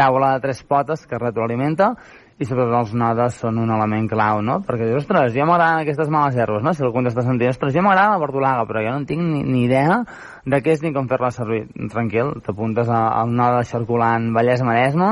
[0.00, 1.92] taula de tres potes que retroalimenta
[2.34, 4.58] i sobretot els nodes són un element clau, no?
[4.66, 6.72] Perquè dius, ostres, ja m'agraden aquestes males herbes, no?
[6.74, 9.64] Si algú està sentint, ostres, ja m'agrada la verdolaga, però jo no tinc ni, ni
[9.68, 10.00] idea
[10.44, 11.64] de què és ni com fer-la servir.
[11.92, 15.10] Tranquil, t'apuntes al node circulant Vallès-Maresme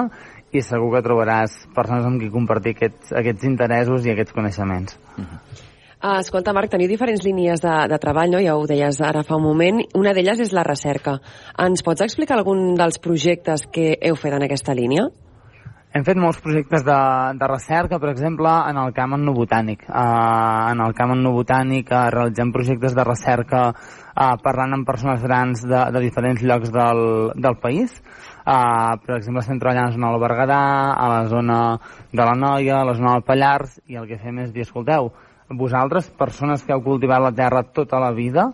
[0.52, 4.98] i segur que trobaràs persones amb qui compartir aquests, aquests interessos i aquests coneixements.
[5.16, 5.68] Uh -huh.
[6.02, 8.40] Uh, escolta, Marc, teniu diferents línies de, de treball, no?
[8.42, 9.84] ja ho deies ara fa un moment.
[9.94, 11.20] Una d'elles és la recerca.
[11.56, 15.04] Ens pots explicar algun dels projectes que heu fet en aquesta línia?
[15.92, 16.98] Hem fet molts projectes de,
[17.36, 19.82] de recerca, per exemple, en el camp etnobotànic.
[19.90, 25.66] Uh, en el camp etnobotànic uh, realitzem projectes de recerca uh, parlant amb persones grans
[25.68, 27.02] de, de diferents llocs del,
[27.36, 27.98] del país.
[28.40, 30.62] Uh, per exemple, estem treballant a la zona del Berguedà,
[30.96, 31.58] a la zona
[32.08, 35.12] de la Noia, a la zona del Pallars, i el que fem és dir, escolteu,
[35.52, 38.48] vosaltres, persones que heu cultivat la terra tota la vida,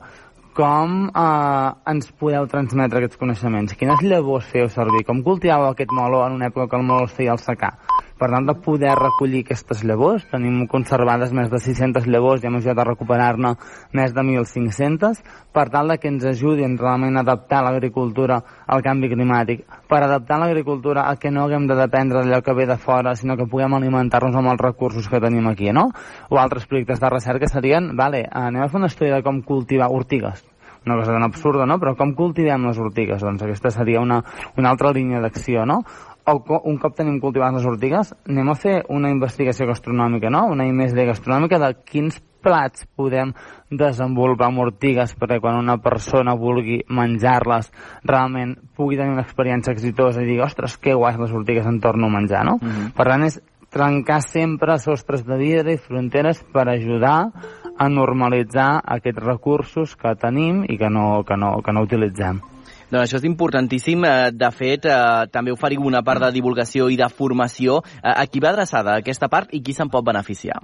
[0.58, 3.76] com eh, ens podeu transmetre aquests coneixements?
[3.78, 5.04] Quines llavors feu servir?
[5.06, 7.76] Com cultivàveu aquest molo en una època que el molo es feia al secà?
[8.18, 12.56] Per tant, de poder recollir aquestes llavors, tenim conservades més de 600 llavors i hem
[12.58, 13.52] ajudat a recuperar-ne
[13.94, 15.20] més de 1.500,
[15.54, 20.40] per tal de que ens ajudin realment a adaptar l'agricultura al canvi climàtic, per adaptar
[20.42, 23.78] l'agricultura a que no haguem de dependre d'allò que ve de fora, sinó que puguem
[23.78, 25.92] alimentar-nos amb els recursos que tenim aquí, no?
[26.28, 29.92] O altres projectes de recerca serien, vale, anem a fer un estudi de com cultivar
[29.94, 30.42] ortigues,
[30.86, 31.78] una cosa tan absurda, no?
[31.78, 33.22] Però com cultivem les ortigues?
[33.22, 34.22] Doncs aquesta seria una,
[34.56, 35.82] una altra línia d'acció, no?
[36.28, 40.44] o un cop tenim cultivades les ortigues, anem a fer una investigació gastronòmica, no?
[40.52, 43.32] Una I+D gastronòmica de quins plats podem
[43.70, 47.70] desenvolupar amb ortigues perquè quan una persona vulgui menjar-les
[48.06, 52.06] realment pugui tenir una experiència exitosa i dir, ostres, que guais les ortigues en torno
[52.06, 52.58] a menjar, no?
[52.60, 52.92] Mm -hmm.
[52.94, 57.30] Per tant, és trencar sempre sostres de vidre i fronteres per ajudar
[57.78, 62.42] a normalitzar aquests recursos que tenim i que no, que no, que no utilitzem.
[62.88, 64.04] Doncs això és importantíssim.
[64.04, 67.82] Eh, de fet, eh, també oferiu una part de divulgació i de formació.
[68.02, 70.58] Eh, a qui va adreçada aquesta part i qui se'n pot beneficiar?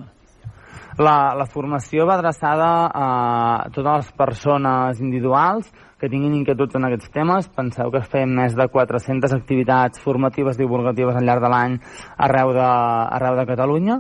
[0.97, 3.07] La, la formació va adreçada a
[3.75, 7.49] totes les persones individuals que tinguin inquietuds en aquests temes.
[7.51, 11.77] Penseu que fem més de 400 activitats formatives divulgatives al llarg de l'any
[12.17, 12.69] arreu, de,
[13.19, 13.99] arreu de Catalunya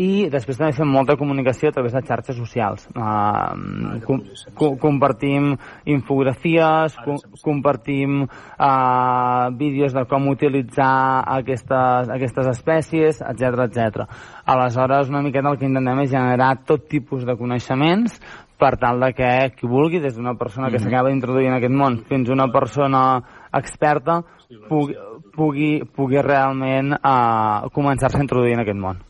[0.00, 2.86] i després també fem molta comunicació a través de xarxes socials.
[2.94, 4.22] Uh, com,
[4.56, 5.52] com, compartim
[5.92, 14.06] infografies, com, compartim uh, vídeos de com utilitzar aquestes, aquestes espècies, etc etc.
[14.48, 18.16] Aleshores, una miqueta el que intentem és generar tot tipus de coneixements
[18.60, 20.84] per tal de que qui vulgui, des d'una persona que mm -hmm.
[20.84, 24.22] s'acaba d'introduir en aquest món fins a una persona experta,
[24.68, 24.94] pugui,
[25.36, 29.09] pugui, pugui realment uh, començar-se a introduir en aquest món.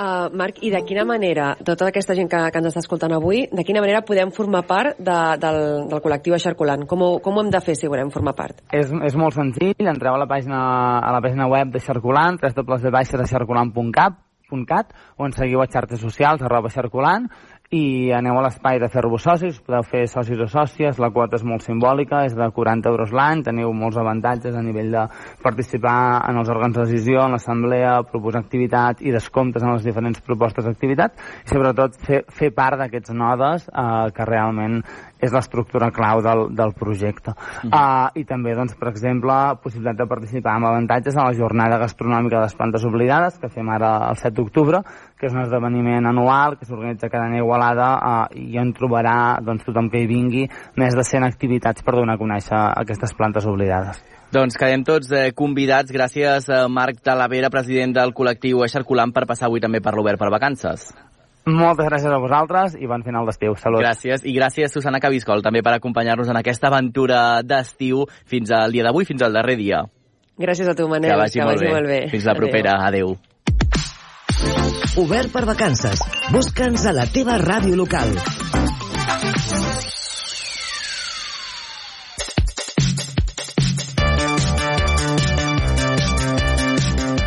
[0.00, 3.42] Uh, Marc, i de quina manera, tota aquesta gent que, que ens està escoltant avui,
[3.52, 6.86] de quina manera podem formar part de, del, del col·lectiu Aixarculant?
[6.88, 8.62] Com ho, com ho hem de fer si volem formar part?
[8.72, 10.56] És, és molt senzill, entreu a la pàgina,
[11.04, 14.88] a la pàgina web de Xarculant, www.xarculant.cat
[15.20, 17.28] o ens seguiu a xarxes socials, arroba xarculant,
[17.70, 21.44] i aneu a l'espai de fer-vos socis, podeu fer socis o sòcies, la quota és
[21.46, 25.04] molt simbòlica, és de 40 euros l'any, teniu molts avantatges a nivell de
[25.44, 30.18] participar en els òrgans de decisió, en l'assemblea, proposar activitat i descomptes en les diferents
[30.26, 31.14] propostes d'activitat,
[31.46, 34.80] i sobretot fer, fer part d'aquests nodes eh, que realment
[35.20, 37.30] és l'estructura clau del, del projecte.
[37.30, 38.08] Uh -huh.
[38.08, 42.36] uh, I també, doncs, per exemple, possibilitat de participar amb avantatges a la jornada gastronòmica
[42.36, 44.82] de les plantes oblidades, que fem ara el 7 d'octubre,
[45.18, 49.40] que és un esdeveniment anual que s'organitza cada any a Igualada uh, i on trobarà
[49.42, 53.46] doncs, tothom que hi vingui més de 100 activitats per donar a conèixer aquestes plantes
[53.46, 54.02] oblidades.
[54.30, 55.90] Doncs quedem tots eh, convidats.
[55.90, 60.30] Gràcies, eh, Marc Talavera, president del col·lectiu Eixarculant, per passar avui també per l'Obert per
[60.30, 60.92] Vacances.
[61.48, 63.54] Moltes gràcies a vosaltres i bon final d'estiu.
[63.56, 63.80] Salut.
[63.80, 64.24] Gràcies.
[64.28, 69.08] I gràcies, Susana Cabiscol, també per acompanyar-nos en aquesta aventura d'estiu fins al dia d'avui,
[69.08, 69.82] fins al darrer dia.
[70.40, 71.10] Gràcies a tu, Manel.
[71.10, 71.72] Que vagi, que molt, vagi bé.
[71.74, 72.00] molt bé.
[72.12, 72.76] Fins la propera.
[72.86, 73.16] Adéu.
[75.00, 76.00] Obert per vacances.
[76.32, 78.16] Busca'ns a la teva ràdio local.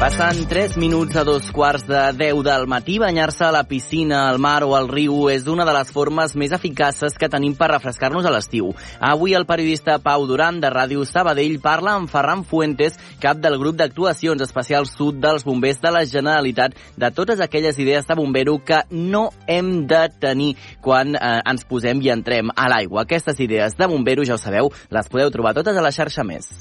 [0.04, 2.98] Passen 3 minuts a dos quarts de 10 del matí.
[3.00, 6.52] Banyar-se a la piscina, al mar o al riu és una de les formes més
[6.52, 8.74] eficaces que tenim per refrescar-nos a l'estiu.
[9.00, 13.80] Avui el periodista Pau Duran de Ràdio Sabadell parla amb Ferran Fuentes, cap del grup
[13.80, 18.84] d'actuacions especials sud dels bombers de la Generalitat, de totes aquelles idees de bombero que
[18.92, 23.08] no hem de tenir quan eh, ens posem i entrem a l'aigua.
[23.08, 26.52] Aquestes idees de bombero, ja ho sabeu, les podeu trobar totes a la xarxa més.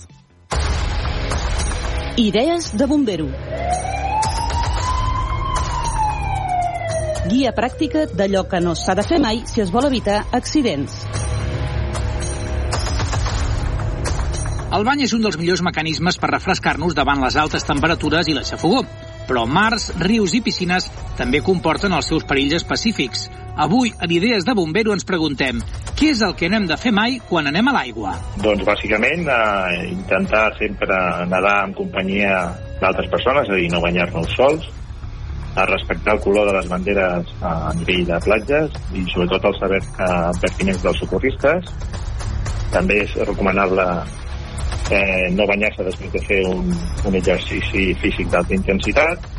[2.16, 3.24] Idees de bombero.
[7.24, 10.92] Guia pràctica d'allò que no s'ha de fer mai si es vol evitar accidents.
[14.76, 18.44] El bany és un dels millors mecanismes per refrescar-nos davant les altes temperatures i la
[18.44, 18.84] xafogó.
[19.28, 23.28] Però mars, rius i piscines també comporten els seus perills específics.
[23.56, 25.60] Avui, en Idees de Bombero, ens preguntem
[25.98, 28.14] què és el que no hem de fer mai quan anem a l'aigua?
[28.42, 30.96] Doncs, bàsicament, eh, intentar sempre
[31.30, 32.38] nedar en companyia
[32.80, 34.66] d'altres persones, és a dir, no banyar-nos sols,
[35.54, 39.82] a respectar el color de les banderes a nivell de platges i sobretot els saber
[39.84, 41.70] eh, pertinents dels socorristes.
[42.72, 43.84] També és recomanable
[44.90, 46.72] eh, no banyar-se després de fer un,
[47.06, 49.30] un exercici físic d'alta intensitat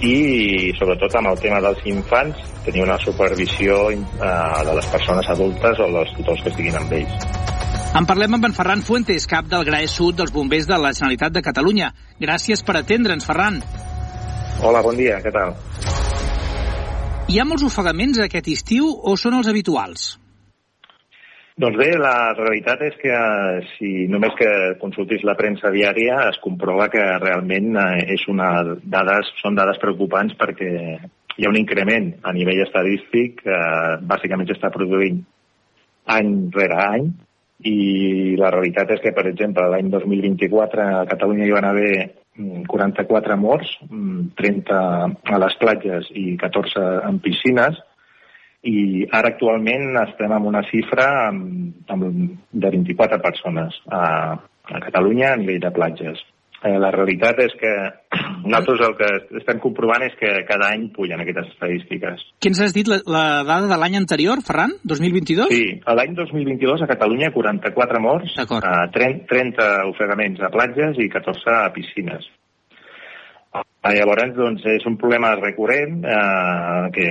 [0.00, 4.00] i sobretot amb el tema dels infants tenir una supervisió eh,
[4.64, 7.28] de les persones adultes o dels tutors que estiguin amb ells.
[7.90, 11.34] En parlem amb en Ferran Fuentes, cap del GRAE Sud dels Bombers de la Generalitat
[11.34, 11.90] de Catalunya.
[12.22, 13.58] Gràcies per atendre'ns, Ferran.
[14.62, 15.56] Hola, bon dia, què tal?
[17.30, 20.19] Hi ha molts ofegaments aquest estiu o són els habituals?
[21.60, 26.38] Doncs bé, la realitat és que eh, si només que consultis la premsa diària es
[26.40, 30.70] comprova que realment eh, és una dades, són dades preocupants perquè
[31.36, 33.58] hi ha un increment a nivell estadístic que
[34.08, 35.20] bàsicament s'està produint
[36.16, 37.10] any rere any
[37.68, 37.76] i
[38.40, 41.92] la realitat és que, per exemple, l'any 2024 a Catalunya hi van haver
[42.72, 43.76] 44 mm, morts,
[44.40, 47.84] 30 mm, a les platges i 14 en piscines,
[48.66, 52.04] i ara actualment estem amb una xifra amb, amb
[52.52, 54.02] de 24 persones a,
[54.36, 56.20] a Catalunya a nivell de platges.
[56.60, 57.70] Eh, la realitat és que
[58.44, 59.08] nosaltres el que
[59.40, 62.26] estem comprovant és que cada any pugen aquestes estadístiques.
[62.36, 64.76] Què ens has dit, la, la dada de l'any anterior, Ferran?
[64.84, 65.48] 2022?
[65.54, 71.56] Sí, l'any 2022 a Catalunya 44 morts, a 30, 30 ofegaments a platges i 14
[71.62, 72.28] a piscines.
[73.50, 77.08] Ah, llavors, doncs, és un problema recurrent eh, que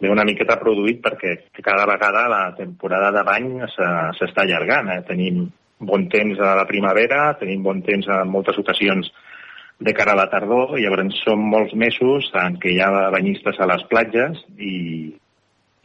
[0.00, 4.92] ve una miqueta produït perquè cada vegada la temporada de bany s'està allargant.
[4.94, 5.00] Eh?
[5.08, 5.46] Tenim
[5.78, 9.10] bon temps a la primavera, tenim bon temps en moltes ocasions
[9.78, 13.60] de cara a la tardor, i llavors són molts mesos en què hi ha banyistes
[13.62, 14.74] a les platges i,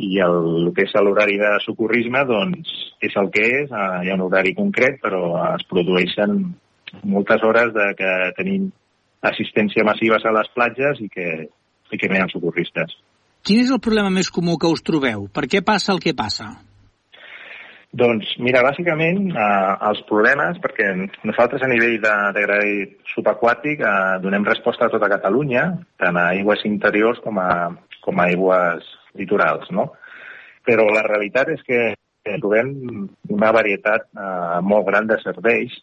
[0.01, 2.73] i el, el que és l'horari de socorrisme doncs,
[3.05, 5.21] és el que és, eh, hi ha un horari concret, però
[5.51, 6.39] es produeixen
[7.03, 8.69] moltes hores de que tenim
[9.29, 11.29] assistència massiva a les platges i que,
[11.93, 12.97] i que ha socorristes.
[13.43, 15.25] Quin és el problema més comú que us trobeu?
[15.35, 16.45] Per què passa el que passa?
[17.93, 20.87] Doncs, mira, bàsicament eh, els problemes, perquè
[21.27, 22.77] nosaltres a nivell de, de gradi
[23.11, 23.91] subaquàtic eh,
[24.23, 25.65] donem resposta a tota Catalunya,
[26.01, 27.49] tant a aigües interiors com a,
[28.07, 28.87] com a aigües
[29.19, 29.89] litorals, no?
[30.63, 31.83] Però la realitat és que
[32.39, 32.71] trobem
[33.35, 35.75] una varietat eh, molt gran de serveis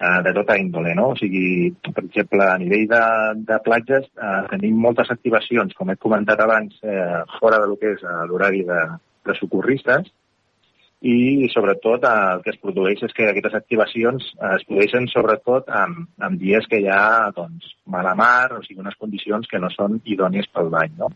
[0.00, 1.10] eh, de tota índole, no?
[1.12, 3.04] O sigui, per exemple, a nivell de,
[3.52, 7.94] de platges eh, tenim moltes activacions, com he comentat abans, eh, fora de lo que
[7.94, 8.82] és eh, l'horari de,
[9.26, 10.10] de socorristes,
[11.04, 15.68] i sobretot eh, el que es produeix és que aquestes activacions eh, es produeixen sobretot
[15.82, 19.70] en, en dies que hi ha doncs, mala mar, o sigui, unes condicions que no
[19.74, 20.96] són idònies pel bany.
[21.02, 21.12] No?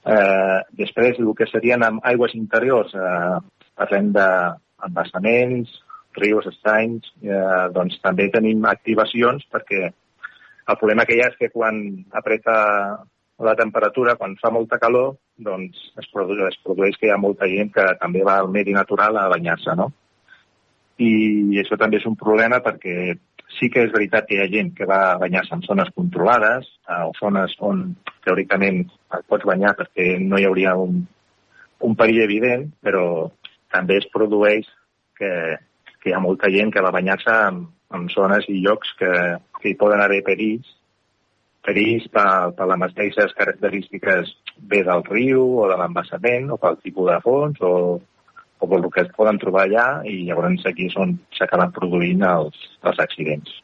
[0.00, 5.76] Eh, després, el que serien amb aigües interiors, eh, parlem d'embassaments,
[6.18, 11.50] rius, estanys, eh, doncs també tenim activacions perquè el problema que hi ha és que
[11.54, 11.80] quan
[12.12, 12.54] apreta
[13.40, 17.48] la temperatura, quan fa molta calor, doncs es produeix, es produeix que hi ha molta
[17.48, 19.88] gent que també va al medi natural a banyar-se, no?
[21.00, 23.14] I això també és un problema perquè
[23.56, 26.68] sí que és veritat que hi ha gent que va a banyar-se en zones controlades
[26.88, 27.86] eh, o zones on
[28.26, 28.84] teòricament
[29.16, 31.00] et pots banyar perquè no hi hauria un,
[31.88, 33.30] un perill evident, però
[33.72, 34.68] també es produeix
[35.16, 35.32] que
[36.00, 37.64] que hi ha molta gent que va banyar-se en,
[37.96, 39.12] en zones i llocs que,
[39.60, 40.68] que hi poden haver perills,
[41.66, 44.34] perills per, per les mateixes característiques
[44.72, 47.74] bé del riu o de l'embassament o pel tipus de fons o,
[48.60, 52.70] o pel que es poden trobar allà i llavors aquí és on s'acaben produint els,
[52.84, 53.60] els accidents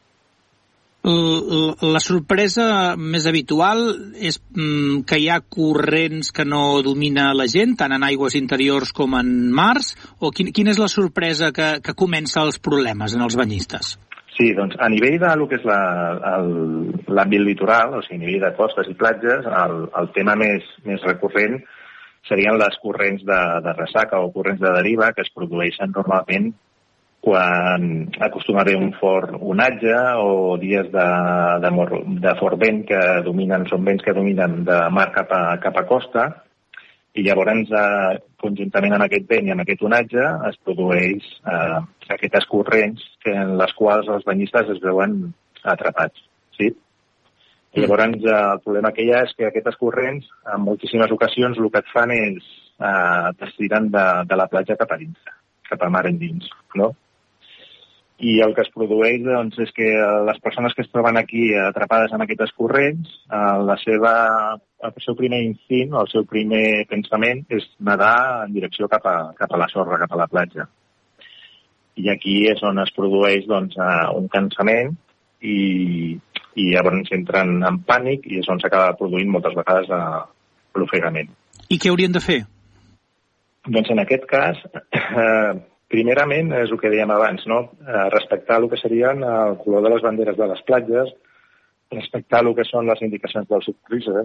[1.06, 3.84] la sorpresa més habitual
[4.18, 8.90] és mm, que hi ha corrents que no domina la gent, tant en aigües interiors
[8.96, 13.22] com en mars, o quin, quina és la sorpresa que, que comença els problemes en
[13.22, 13.94] els banyistes?
[14.36, 18.54] Sí, doncs a nivell de lo que és l'àmbit litoral, o sigui, a nivell de
[18.58, 21.60] costes i platges, el, el tema més, més recurrent
[22.26, 26.50] serien les corrents de, de ressaca o corrents de deriva que es produeixen normalment
[27.26, 31.06] quan acostuma a haver un fort onatge o dies de,
[31.64, 31.90] de, mor,
[32.22, 35.82] de fort vent que dominen, són vents que dominen de mar cap a, cap a
[35.88, 36.26] costa
[37.18, 41.80] i llavors, eh, conjuntament amb aquest vent i amb aquest onatge, es produeix eh,
[42.14, 45.16] aquestes corrents que, en les quals els banyistes es veuen
[45.64, 46.22] atrapats.
[46.54, 46.68] Sí?
[47.74, 51.58] I llavors, eh, el problema que hi ha és que aquestes corrents, en moltíssimes ocasions,
[51.58, 52.38] el que et fan és
[52.78, 55.34] eh, t'estiren de, de la platja cap a dins,
[55.72, 56.46] cap a mar endins,
[56.78, 56.92] no?
[58.18, 59.90] I el que es produeix doncs, és que
[60.24, 64.12] les persones que es troben aquí atrapades en aquestes corrents, eh, la seva,
[64.88, 69.16] el seu primer instint o el seu primer pensament és nedar en direcció cap a,
[69.36, 70.64] cap a la sorra, cap a la platja.
[71.96, 74.96] I aquí és on es produeix doncs, eh, un cansament
[75.44, 76.16] i,
[76.56, 80.24] i llavors entren en pànic i és on s'acaba produint moltes vegades eh,
[80.80, 81.28] l'ofegament.
[81.68, 82.42] I què haurien de fer?
[83.66, 84.60] Doncs en aquest cas,
[84.96, 85.52] eh,
[85.92, 87.60] Primerament, és el que dèiem abans, no?
[87.86, 91.12] Eh, respectar el que serien el color de les banderes de les platges,
[91.94, 94.24] respectar el que són les indicacions del socorrisme,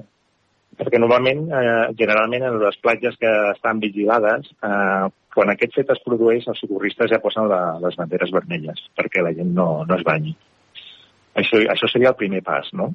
[0.79, 6.01] perquè normalment, eh, generalment, en les platges que estan vigilades, eh, quan aquest fet es
[6.05, 10.03] produeix, els socorristes ja posen la, les banderes vermelles perquè la gent no, no es
[10.07, 10.33] banyi.
[11.37, 12.89] Això, això seria el primer pas, no?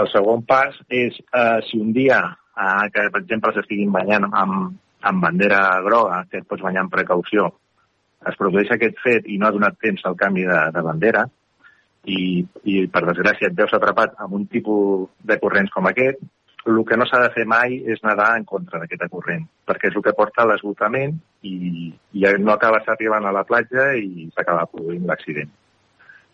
[0.00, 4.74] El segon pas és, eh, si un dia eh, que, per exemple, s'estiguin banyant amb,
[5.00, 7.48] amb bandera groga, que et pots banyar amb precaució,
[8.28, 11.24] es produeix aquest fet i no ha donat temps al canvi de, de bandera
[12.04, 16.20] i, i, per desgràcia, et veus atrapat amb un tipus de corrents com aquest,
[16.66, 19.96] el que no s'ha de fer mai és nedar en contra d'aquesta corrent, perquè és
[19.96, 24.68] el que porta a l'esgotament i, i no acabes arribant a la platja i s'acaba
[24.72, 25.50] produint l'accident.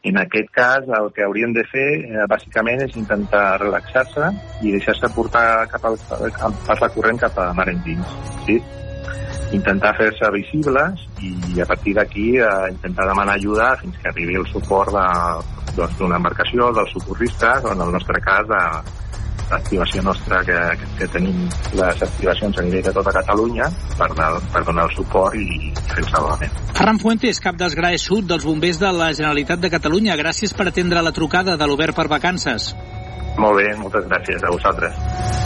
[0.07, 4.28] En aquest cas, el que haurien de fer, eh, bàsicament, és intentar relaxar-se
[4.62, 8.12] i deixar-se portar cap al, per la corrent cap a mar endins.
[8.47, 8.61] Sí?
[9.53, 14.47] Intentar fer-se visibles i a partir d'aquí eh, intentar demanar ajuda fins que arribi el
[14.51, 15.40] suport d'una
[15.76, 18.62] de, doncs, embarcació, dels socorristes o en el nostre cas de
[19.47, 21.44] l'activació nostra que, que, que tenim
[21.78, 23.68] les activacions a nivell de tota Catalunya
[23.99, 26.59] per, per donar el suport i fer el salvament.
[26.74, 30.18] Ferran Fuentes, cap dels GRAE Sud dels bombers de la Generalitat de Catalunya.
[30.18, 32.72] Gràcies per atendre la trucada de l'Obert per Vacances.
[33.38, 35.45] Molt bé, moltes gràcies a vosaltres.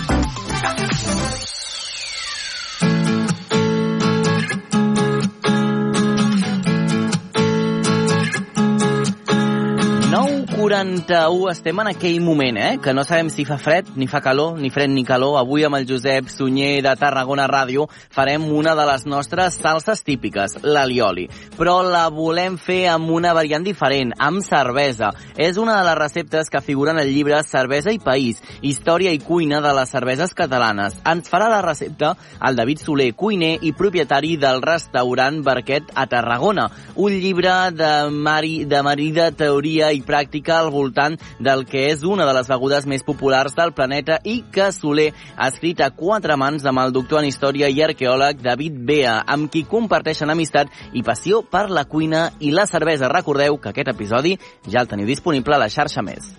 [10.71, 12.77] 41, estem en aquell moment, eh?
[12.79, 15.33] Que no sabem si fa fred, ni fa calor, ni fred ni calor.
[15.35, 20.55] Avui amb el Josep Sunyer de Tarragona Ràdio farem una de les nostres salses típiques,
[20.63, 21.25] l'alioli.
[21.57, 25.09] Però la volem fer amb una variant diferent, amb cervesa.
[25.35, 29.59] És una de les receptes que figuren al llibre Cervesa i País, història i cuina
[29.59, 31.01] de les cerveses catalanes.
[31.03, 36.69] Ens farà la recepta el David Soler, cuiner i propietari del restaurant Barquet a Tarragona.
[36.95, 42.25] Un llibre de, mari, de marida, teoria i pràctica al voltant del que és una
[42.29, 46.65] de les begudes més populars del planeta i que Soler ha escrit a quatre mans
[46.69, 51.41] amb el doctor en història i arqueòleg David Bea, amb qui comparteixen amistat i passió
[51.41, 53.09] per la cuina i la cervesa.
[53.11, 54.37] Recordeu que aquest episodi
[54.67, 56.31] ja el teniu disponible a la xarxa més.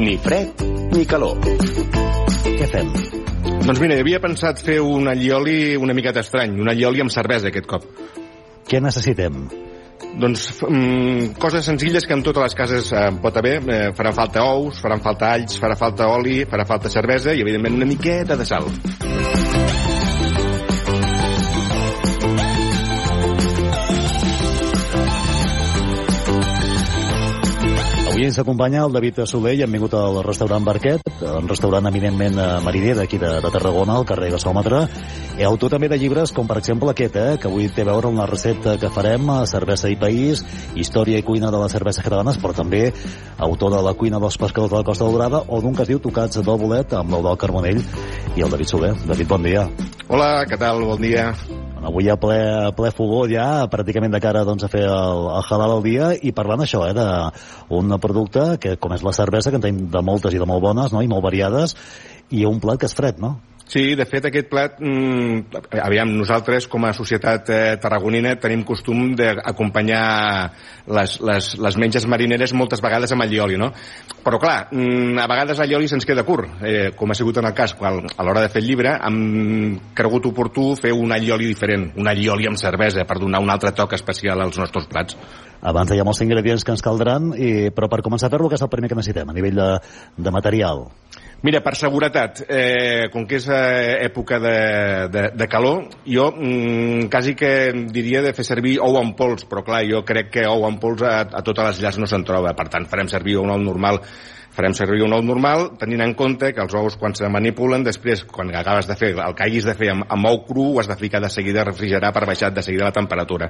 [0.00, 0.64] Ni fred
[0.96, 1.38] ni calor.
[1.44, 3.09] Què fem?
[3.70, 7.68] Doncs mira, havia pensat fer un allioli una miqueta estrany, un allioli amb cervesa aquest
[7.70, 7.84] cop.
[8.66, 9.44] Què necessitem?
[10.18, 13.60] Doncs mm, coses senzilles que en totes les cases eh, pot haver.
[13.62, 17.78] Eh, faran falta ous, faran falta alls, farà falta oli, farà falta cervesa i, evidentment,
[17.78, 18.66] una miqueta de sal.
[28.20, 32.34] Avui ens acompanya el David Soler i hem vingut al restaurant Barquet, un restaurant eminentment
[32.36, 34.82] eh, mariner d'aquí de, de Tarragona, al carrer Gasòmetre,
[35.40, 38.10] i autor també de llibres com per exemple aquest, eh, que avui té a veure
[38.12, 40.44] la recepta que farem, cervesa i país,
[40.76, 42.82] història i cuina de les cerveses catalanes, però també
[43.38, 46.04] autor de la cuina dels pescadors de la Costa Daurada, o d'un que es diu
[46.04, 47.80] Tocats del Bolet, amb l'Eudal Carbonell
[48.36, 48.92] i el David Soler.
[49.00, 49.64] David, bon dia.
[50.12, 50.84] Hola, què tal?
[50.92, 51.30] Bon dia.
[51.80, 52.36] Avui ja ple,
[52.76, 56.32] ple fogó ja, pràcticament de cara doncs, a fer el, el halal al dia i
[56.36, 56.94] parlant això, eh,
[57.70, 60.60] d'un producte que com és la cervesa, que en tenim de moltes i de molt
[60.64, 61.00] bones no?
[61.00, 61.76] i molt variades,
[62.30, 63.38] i un plat que és fred, no?
[63.70, 69.12] Sí, de fet, aquest plat, mm, aviam, nosaltres com a societat eh, tarragonina tenim costum
[69.14, 70.00] d'acompanyar
[70.90, 73.68] les, les, les menges marineres moltes vegades amb allioli, no?
[74.24, 77.54] Però clar, mm, a vegades allioli se'ns queda curt, eh, com ha sigut en el
[77.54, 81.92] cas quan, a l'hora de fer el llibre, hem cregut oportú fer un allioli diferent,
[81.94, 85.14] un allioli amb cervesa, per donar un altre toc especial als nostres plats.
[85.62, 88.66] Abans dèiem els ingredients que ens caldran, i, però per començar a fer-lo, què és
[88.66, 89.72] el primer que necessitem a nivell de,
[90.18, 90.88] de material?
[91.42, 94.56] Mira, per seguretat, eh, com que és eh, època de,
[95.08, 97.52] de, de calor, jo mm, quasi que
[97.88, 101.00] diria de fer servir ou en pols, però clar, jo crec que ou en pols
[101.00, 104.02] a, a totes les llars no se'n troba, per tant farem servir un ou normal
[104.50, 108.26] farem servir un ou normal, tenint en compte que els ous quan se manipulen, després,
[108.28, 110.90] quan acabes de fer, el que hagis de fer amb, amb ou cru, ho has
[110.90, 113.48] de ficar de seguida a refrigerar per baixar de seguida la temperatura.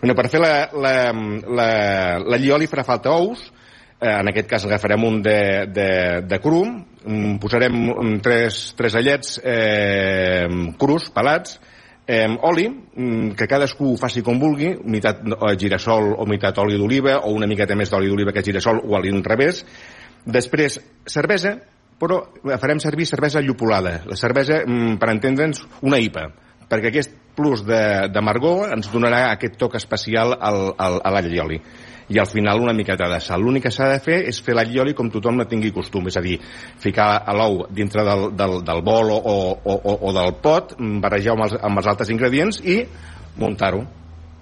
[0.00, 1.70] Bueno, per fer la, la, la,
[2.24, 3.44] la llioli farà falta ous,
[4.00, 5.88] en aquest cas agafarem un de, de,
[6.22, 10.46] de cru, mm, posarem tres, tres allets eh,
[10.78, 11.58] crus, pelats,
[12.06, 17.18] eh, oli, mm, que cadascú faci com vulgui, meitat eh, girassol o meitat oli d'oliva,
[17.26, 19.64] o una miqueta més d'oli d'oliva que girassol, o a l'inrevés.
[20.24, 21.56] Després, cervesa,
[21.98, 22.22] però
[22.62, 24.02] farem servir cervesa llupolada.
[24.06, 26.28] La cervesa, mm, per entendre'ns, una IPA,
[26.70, 27.64] perquè aquest plus
[28.22, 31.62] margó ens donarà aquest toc especial al, al, a l'allioli i
[32.16, 33.42] al final una miqueta de sal.
[33.44, 36.22] L'únic que s'ha de fer és fer l'allioli com tothom no tingui costum, és a
[36.24, 36.38] dir,
[36.80, 40.72] ficar l'ou dintre del, del, del bol o, o, o, o del pot,
[41.04, 42.80] barrejar amb els, amb els altres ingredients i
[43.36, 43.84] muntar-ho.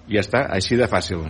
[0.07, 1.27] I ja està, així de fàcil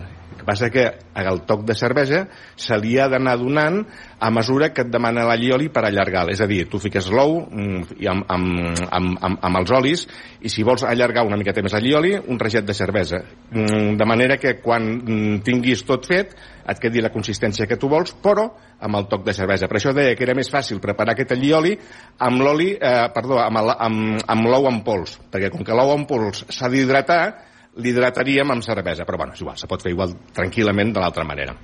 [0.47, 0.87] passa que
[1.19, 2.23] el toc de cervesa
[2.55, 3.81] se li ha d'anar donant
[4.19, 6.31] a mesura que et demana l'allioli per allargar -la.
[6.31, 10.07] És a dir, tu fiques l'ou mm, amb, amb, amb, amb, amb els olis
[10.41, 13.21] i si vols allargar una miqueta més allioli, un reget de cervesa.
[13.51, 16.35] Mm, de manera que quan mm, tinguis tot fet
[16.67, 19.67] et quedi la consistència que tu vols, però amb el toc de cervesa.
[19.67, 21.77] Per això deia que era més fàcil preparar aquest allioli
[22.19, 26.05] amb l'oli, eh, perdó, amb l'ou amb, amb en pols, perquè com que l'ou en
[26.05, 27.46] pols s'ha d'hidratar,
[27.77, 31.55] l'hidrataríem amb cervesa, però bueno, és igual, se pot fer igual tranquil·lament de l'altra manera.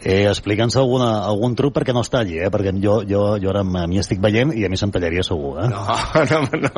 [0.00, 2.48] Eh, Explica'ns algun truc perquè no es talli, eh?
[2.48, 5.58] perquè jo, jo, jo ara m'hi estic veient i a mi se'm tallaria segur.
[5.60, 5.66] Eh?
[5.68, 5.82] No,
[6.30, 6.70] no, no,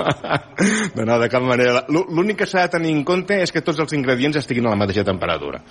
[0.97, 1.85] no, no de cap manera.
[1.87, 4.81] L'únic que s'ha de tenir en compte és que tots els ingredients estiguin a la
[4.81, 5.63] mateixa temperatura.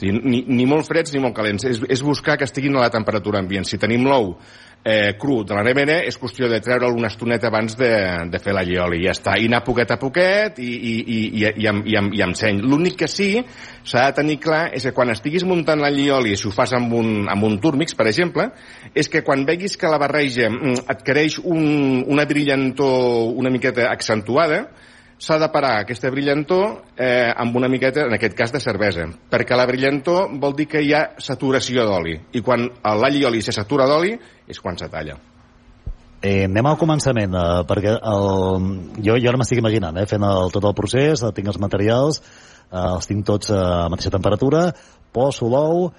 [0.00, 1.66] Ni, ni molt freds ni molt calents.
[1.66, 3.66] És, és buscar que estiguin a la temperatura ambient.
[3.66, 4.36] Si tenim l'ou
[4.84, 7.90] eh, cru de la nevera és qüestió de treure'l una estoneta abans de,
[8.32, 11.18] de fer la llioli i ja està, i anar poquet a poquet i, i, i,
[11.42, 12.62] i, i, amb, i, amb, i amb seny.
[12.64, 16.48] L'únic que sí s'ha de tenir clar és que quan estiguis muntant la llioli si
[16.48, 18.50] ho fas amb un, amb un túrmix per exemple
[18.94, 24.64] és que quan veguis que la barreja mm, adquireix un, una brillantor una miqueta accentuada
[25.20, 29.56] s'ha de parar aquesta brillantor eh, amb una miqueta, en aquest cas, de cervesa, perquè
[29.58, 33.52] la brillantor vol dir que hi ha saturació d'oli, i quan l'all i oli se
[33.52, 34.14] satura d'oli
[34.48, 35.18] és quan se talla.
[36.20, 38.64] Eh, anem al començament, eh, perquè el,
[39.00, 42.20] jo, jo ara m'estic imaginant, eh, fent el, tot el procés, eh, tinc els materials,
[42.68, 44.70] eh, els tinc tots a mateixa temperatura,
[45.12, 45.90] poso l'ou,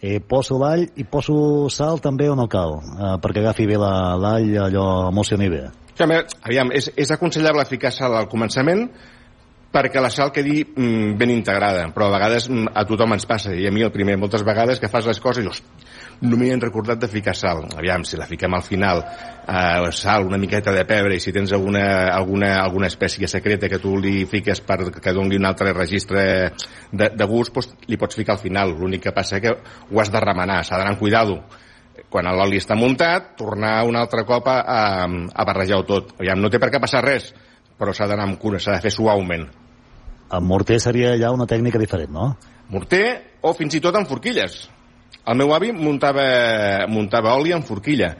[0.00, 4.18] eh, poso l'all i poso sal també on no cal, eh, perquè agafi bé l'all,
[4.22, 5.66] la, allò emocioni bé.
[5.98, 8.86] Sí, aviam, és, és aconsellable ficar sal al començament
[9.72, 13.52] perquè la sal quedi mm, ben integrada, però a vegades mm, a tothom ens passa,
[13.52, 15.48] i a mi el primer, moltes vegades que fas les coses i
[16.20, 17.62] no m'hi han recordat de ficar sal.
[17.78, 19.04] Aviam, si la fiquem al final,
[19.46, 23.78] eh, sal, una miqueta de pebre, i si tens alguna, alguna, alguna espècie secreta que
[23.78, 26.24] tu li fiques per que doni un altre registre
[26.90, 28.74] de, de gust, doncs li pots ficar al final.
[28.74, 31.42] L'únic que passa que ho has de remenar, s'ha d'anar amb cuidado
[32.08, 36.14] quan l'oli està muntat, tornar un altre cop a, a, a barrejar-ho tot.
[36.18, 37.34] Aviam, no té per què passar res,
[37.78, 39.46] però s'ha d'anar amb cura, s'ha de fer suaument.
[40.28, 42.32] Amb morter seria ja una tècnica diferent, no?
[42.68, 44.66] Morter o fins i tot amb forquilles.
[45.28, 46.24] El meu avi muntava,
[46.88, 48.14] muntava oli en forquilla,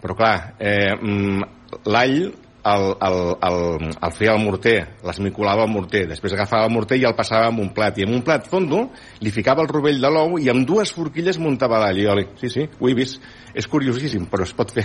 [0.00, 1.42] però clar, eh, mm,
[1.88, 2.18] l'all
[2.64, 7.04] el, el, el, el feia al morter, l'esmicolava al morter, després agafava el morter i
[7.04, 8.86] el passava en un plat, i en un plat fondo
[9.20, 12.26] li ficava el rovell de l'ou i amb dues forquilles muntava l'allioli.
[12.40, 13.20] Sí, sí, ho he vist.
[13.54, 14.82] És curiosíssim, però es pot fer.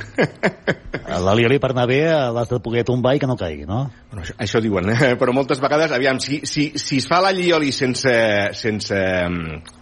[1.10, 3.86] L'allioli per anar bé l'has de poder tombar i que no caigui, no?
[4.12, 5.14] Bueno, això, això diuen, eh?
[5.22, 8.14] però moltes vegades, aviam, si, si, si es fa l'allioli sense,
[8.60, 9.02] sense,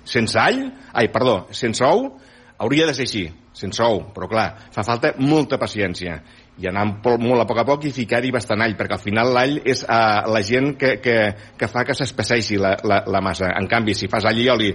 [0.08, 2.14] sense all, ai, perdó, sense ou,
[2.58, 3.28] hauria de ser així,
[3.58, 6.22] sense ou, però clar, fa falta molta paciència
[6.58, 9.60] i anar molt a poc a poc i ficar-hi bastant all, perquè al final l'all
[9.62, 11.18] és uh, la gent que, que,
[11.58, 13.52] que fa que s'espesseixi la, la, la massa.
[13.60, 14.72] En canvi, si fas all i oli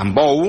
[0.00, 0.46] amb bou,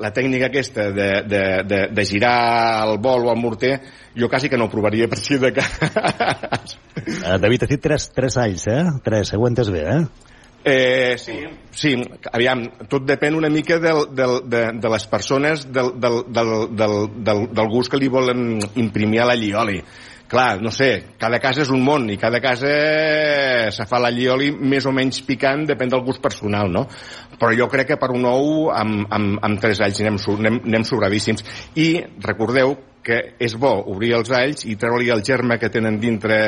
[0.00, 3.74] la tècnica aquesta de, de, de, de girar el bol o el morter,
[4.16, 6.76] jo quasi que no ho provaria per si de cas.
[7.00, 8.82] Uh, David, has dit tres, tres alls, eh?
[9.04, 10.29] Tres, ho entes bé, eh?
[10.62, 11.38] Eh, sí,
[11.72, 11.94] sí,
[12.32, 16.96] aviam, tot depèn una mica del, del, de, de les persones, del, del, del, del,
[17.24, 19.80] del, gust que li volen imprimir a la llioli
[20.30, 22.70] clar, no sé, cada casa és un món i cada casa
[23.74, 26.84] se fa l'allioli més o menys picant, depèn del gust personal, no?
[27.40, 30.86] Però jo crec que per un ou amb, amb, amb tres alls anem, anem, anem
[30.86, 31.42] sobradíssims.
[31.74, 31.88] I
[32.22, 36.38] recordeu que és bo obrir els alls i treure-li el germe que tenen dintre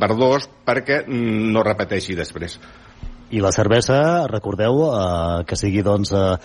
[0.00, 2.56] verdós perquè no repeteixi després.
[3.30, 6.36] I la cervesa, recordeu, eh, que sigui doncs, eh,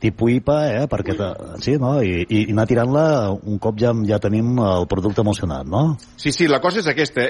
[0.00, 1.14] tipus IPA, eh, perquè
[1.60, 1.92] sí, no?
[2.02, 3.04] I, i anar tirant-la
[3.36, 5.82] un cop ja, ja tenim el producte emocionat, no?
[6.16, 7.28] Sí, sí, la cosa és aquesta.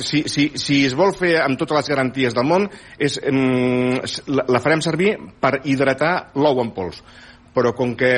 [0.00, 4.64] Si, si, si es vol fer amb totes les garanties del món, és, la, la
[4.64, 7.04] farem servir per hidratar l'ou en pols
[7.56, 8.08] però com que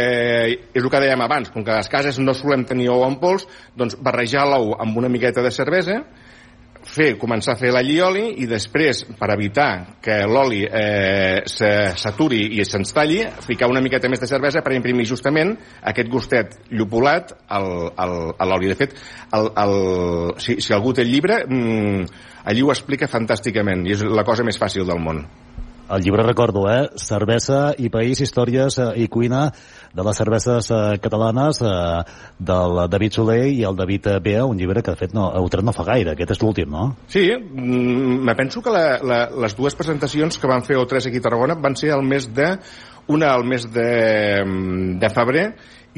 [0.50, 3.20] és el que dèiem abans, com que a les cases no solem tenir ou en
[3.22, 3.44] pols,
[3.78, 6.00] doncs barrejar l'ou amb una miqueta de cervesa,
[6.88, 9.68] fer, començar a fer l'allioli i després, per evitar
[10.04, 15.06] que l'oli eh, s'aturi i se'ns talli, ficar una miqueta més de cervesa per imprimir
[15.08, 15.54] justament
[15.92, 18.72] aquest gustet llupulat al, al, a l'oli.
[18.72, 18.96] De fet,
[19.36, 19.76] el, el,
[20.42, 22.08] si, si algú té el llibre, mmm,
[22.48, 25.24] allí ho explica fantàsticament i és la cosa més fàcil del món.
[25.88, 26.90] El llibre recordo, eh?
[27.00, 29.46] Cervesa i país, històries eh, i cuina
[29.98, 31.70] de les cerveses eh, catalanes eh,
[32.38, 35.66] del David Soler i el David Bea, un llibre que de fet no, heu tret
[35.66, 36.92] no fa gaire, aquest és l'últim, no?
[37.10, 41.18] Sí, mm, me penso que la, la, les dues presentacions que van fer O3 aquí
[41.18, 42.54] a Tarragona van ser el mes de
[43.08, 43.90] una al mes de,
[45.00, 45.48] de febrer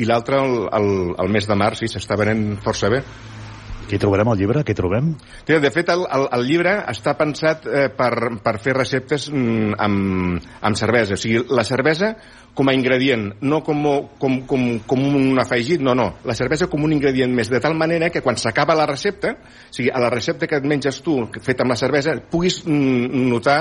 [0.00, 0.90] i l'altra el, el,
[1.20, 3.02] el mes de març, i s'està venent força bé.
[3.90, 4.62] Què trobarem al llibre?
[4.62, 5.08] Què trobem?
[5.48, 8.12] De fet, el, el, el llibre està pensat eh, per,
[8.44, 11.16] per fer receptes mm, amb, amb cervesa.
[11.16, 12.12] O sigui, la cervesa
[12.54, 13.82] com a ingredient, no com,
[14.22, 16.06] com, com, com un afegit, no, no.
[16.28, 19.74] La cervesa com un ingredient més, de tal manera que quan s'acaba la recepta, o
[19.74, 23.60] sigui, a la recepta que et menges tu, feta amb la cervesa, puguis mm, notar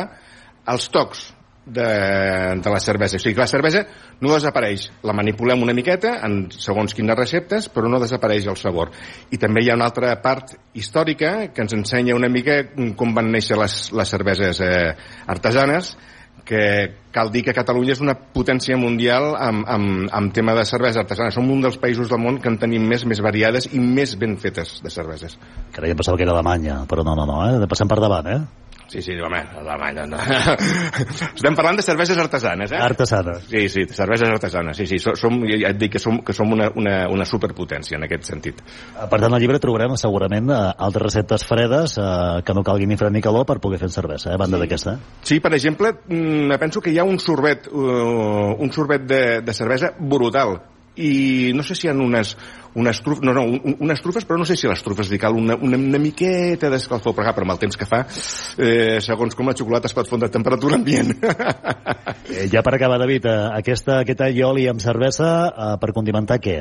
[0.70, 1.30] els tocs
[1.70, 3.18] de, de la cervesa.
[3.18, 3.86] O sigui que la cervesa
[4.20, 4.90] no desapareix.
[5.08, 8.94] La manipulem una miqueta en segons quines receptes, però no desapareix el sabor.
[9.32, 12.62] I també hi ha una altra part històrica que ens ensenya una mica
[12.98, 14.96] com van néixer les, les cerveses eh,
[15.28, 15.96] artesanes,
[16.50, 21.04] que cal dir que Catalunya és una potència mundial amb, amb, amb tema de cervesa
[21.04, 21.30] artesana.
[21.36, 24.34] Som un dels països del món que en tenim més, més variades i més ben
[24.42, 25.38] fetes de cerveses.
[25.78, 27.70] Em pensava que era Alemanya, però no, no, no, eh?
[27.70, 28.40] passem per davant, eh?
[28.90, 30.08] Sí, sí, home, Alemanya.
[30.10, 30.18] No.
[31.38, 32.80] Estem parlant de cerveses artesanes, eh?
[32.82, 33.44] Artesanes.
[33.46, 34.78] Sí, sí, cerveses artesanes.
[34.78, 38.08] Sí, sí, som, ja et dic que som, que som una, una, una superpotència en
[38.08, 38.64] aquest sentit.
[38.98, 42.98] Per tant, al llibre trobarem segurament eh, altres receptes fredes eh, que no calgui ni
[42.98, 44.66] fred ni calor per poder fer cervesa, eh, a banda sí.
[44.66, 44.98] d'aquesta.
[45.22, 49.54] Sí, per exemple, mm, penso que hi ha un sorbet, uh, un sorbet de, de
[49.54, 50.58] cervesa brutal
[51.00, 52.34] i no sé si hi ha unes,
[52.76, 53.44] unes trufes, no, no,
[53.80, 57.16] unes trufes, però no sé si les trufes li cal una, una, una miqueta d'escalfor,
[57.18, 58.04] però, però amb el temps que fa,
[58.62, 61.16] eh, segons com la xocolata es pot fondre a temperatura ambient.
[62.30, 66.60] eh, ja per acabar, David, eh, aquesta, aquesta oli amb cervesa, eh, per condimentar què?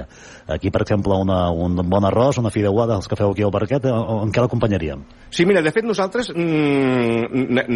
[0.48, 3.84] Aquí, per exemple, una, un bon arròs, una fideuada, els que feu aquí al parquet,
[3.84, 5.04] eh, en què l'acompanyaríem?
[5.28, 7.68] Sí, mira, de fet nosaltres mm,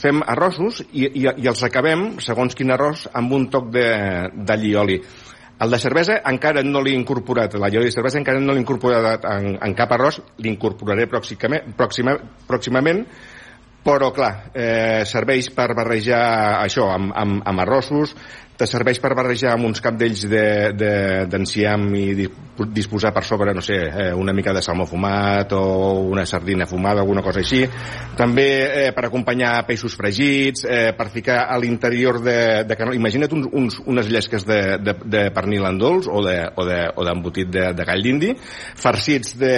[0.00, 5.02] fem arrossos i, i, i els acabem, segons quin arròs, amb un toc d'alli oli.
[5.58, 9.24] El de cervesa encara no l'he incorporat, la lloi de cervesa encara no l'he incorporat
[9.26, 12.14] en, en cap arròs, l'incorporaré pròximament, pròxima,
[12.46, 13.02] pròximament,
[13.88, 16.20] però clar, eh, serveix per barrejar
[16.60, 18.12] això amb, amb, amb arrossos,
[18.58, 23.62] te serveix per barrejar amb uns capdells d'enciam de, de, i disposar per sobre, no
[23.62, 25.60] sé, eh, una mica de salmó fumat o
[26.10, 27.62] una sardina fumada, alguna cosa així.
[28.18, 32.96] També eh, per acompanyar peixos fregits, eh, per ficar a l'interior de, de canó.
[32.98, 37.70] Imagina't uns, uns, unes llesques de, de, de pernil en dolç o d'embotit de, de,
[37.70, 38.34] de, de gall d'indi,
[38.82, 39.56] farcits de,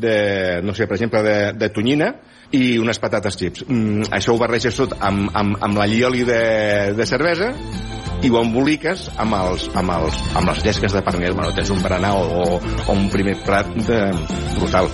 [0.00, 0.18] de,
[0.64, 2.14] no sé, per exemple, de, de tonyina,
[2.56, 3.64] i unes patates chips.
[3.68, 6.42] Mm, això ho barreges tot amb, amb, amb l'allioli de,
[6.96, 7.52] de cervesa
[8.22, 11.36] i ho emboliques amb, els, amb, els, amb les llesques de pernil.
[11.36, 14.00] Bueno, tens un berenar o, o un primer plat de,
[14.58, 14.90] brutal.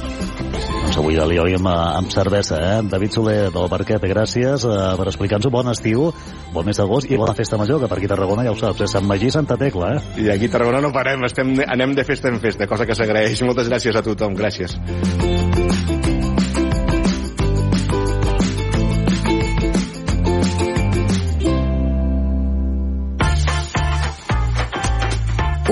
[0.84, 2.74] Doncs avui de lioli amb, amb cervesa, eh?
[2.90, 6.10] David Soler del Barquet, gràcies eh, per explicar-nos un bon estiu,
[6.52, 8.84] bon mes d'agost i bona festa major, que per aquí a Tarragona ja ho saps,
[8.84, 8.90] eh?
[8.92, 10.26] Sant Magí, Santa Tecla, eh?
[10.26, 13.42] I aquí a Tarragona no parem, estem, anem de festa en festa, cosa que s'agraeix.
[13.48, 14.76] Moltes gràcies a tothom, gràcies.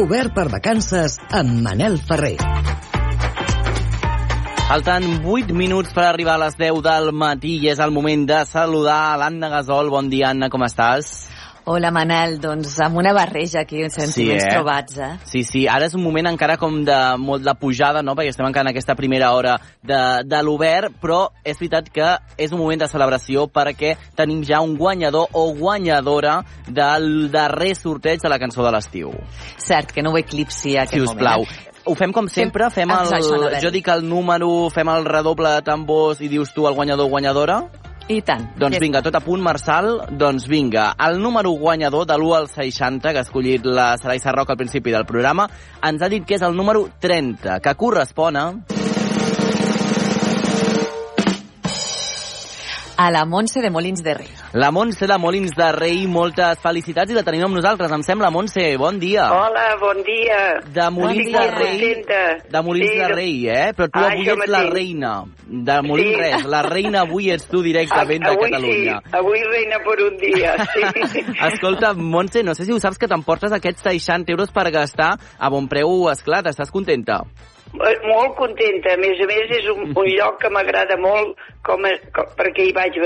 [0.03, 2.35] Obert per vacances amb Manel Ferrer.
[4.67, 8.41] Falten 8 minuts per arribar a les 10 del matí i és el moment de
[8.49, 9.93] saludar l'Anna Gasol.
[9.95, 11.13] Bon dia, Anna, com estàs?
[11.65, 12.41] Hola, Manel.
[12.43, 14.51] Doncs amb una barreja aquí, sentiments sí, eh?
[14.51, 15.11] trobats, eh?
[15.31, 15.61] Sí, sí.
[15.71, 18.73] Ara és un moment encara com de molt de pujada, no?, perquè estem encara en
[18.73, 23.47] aquesta primera hora de, de l'obert, però és veritat que és un moment de celebració
[23.47, 29.15] perquè tenim ja un guanyador o guanyadora del darrer sorteig de la cançó de l'estiu.
[29.63, 31.47] Cert, que no ho eclipsi aquest si us plau.
[31.47, 31.69] moment.
[31.69, 31.69] Eh?
[31.85, 33.09] ho fem com sempre, fem el,
[33.63, 37.11] jo dic el número, fem el redoble de tambors i dius tu el guanyador o
[37.11, 37.63] guanyadora?
[38.09, 38.49] I tant.
[38.59, 39.93] Doncs vinga, tot a punt, Marçal.
[40.19, 44.51] Doncs vinga, el número guanyador de l'1 al 60, que ha escollit la Sarai Sarroc
[44.51, 45.49] al principi del programa,
[45.83, 48.82] ens ha dit que és el número 30, que correspon a...
[53.03, 54.29] A la Montse de Molins de Rei.
[54.53, 58.29] La Montse de Molins de Rei, moltes felicitats i la tenim amb nosaltres, em sembla,
[58.31, 59.25] Montse, bon dia.
[59.35, 60.37] Hola, bon dia.
[60.77, 61.81] De Molins Estic de molt Rei.
[61.81, 62.21] contenta.
[62.53, 63.73] De Molins Sí, de de- Rei, eh?
[63.75, 65.25] Però tu Ah, avui ets la reina.
[65.49, 66.21] De Molins Sí.
[66.23, 69.01] res, la reina avui ets tu directament de avui Catalunya.
[69.03, 70.55] sí, avui reina per un dia,
[71.11, 71.25] sí.
[71.51, 75.49] Escolta, Montse, no sé si ho saps que t'emportes aquests 60 euros per gastar a
[75.51, 77.25] bon preu, esclat, estàs contenta?
[77.73, 78.93] Eh, Molt contenta.
[78.95, 82.67] A més a més, és un, un lloc que m'agrada molt com, a, com, perquè
[82.69, 82.99] hi vaig,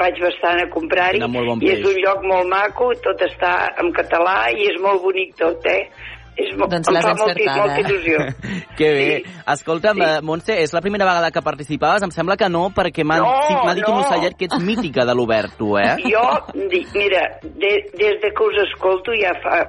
[0.00, 3.92] vaig bastant a comprar-hi molt bon i és un lloc molt maco, tot està en
[3.94, 5.84] català i és molt bonic tot, eh?
[6.32, 7.58] És, mo- Doncs l'has encertada.
[7.60, 8.22] molta il·lusió.
[8.78, 9.08] Que bé.
[9.52, 10.06] Escolta'm, sí.
[10.24, 12.02] Montse, és la primera vegada que participaves?
[12.06, 14.00] Em sembla que no, perquè m'ha No, sí, dit un no.
[14.00, 15.92] ocellet que ets mítica de l'Obert, tu, eh?
[16.08, 16.24] Jo,
[16.56, 19.60] mira, de, des de que us escolto ja fa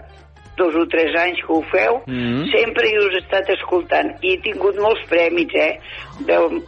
[0.58, 2.46] dos o tres anys que ho feu, Mm.
[2.52, 5.80] sempre hi us he estat escoltant i he tingut molts premis, eh?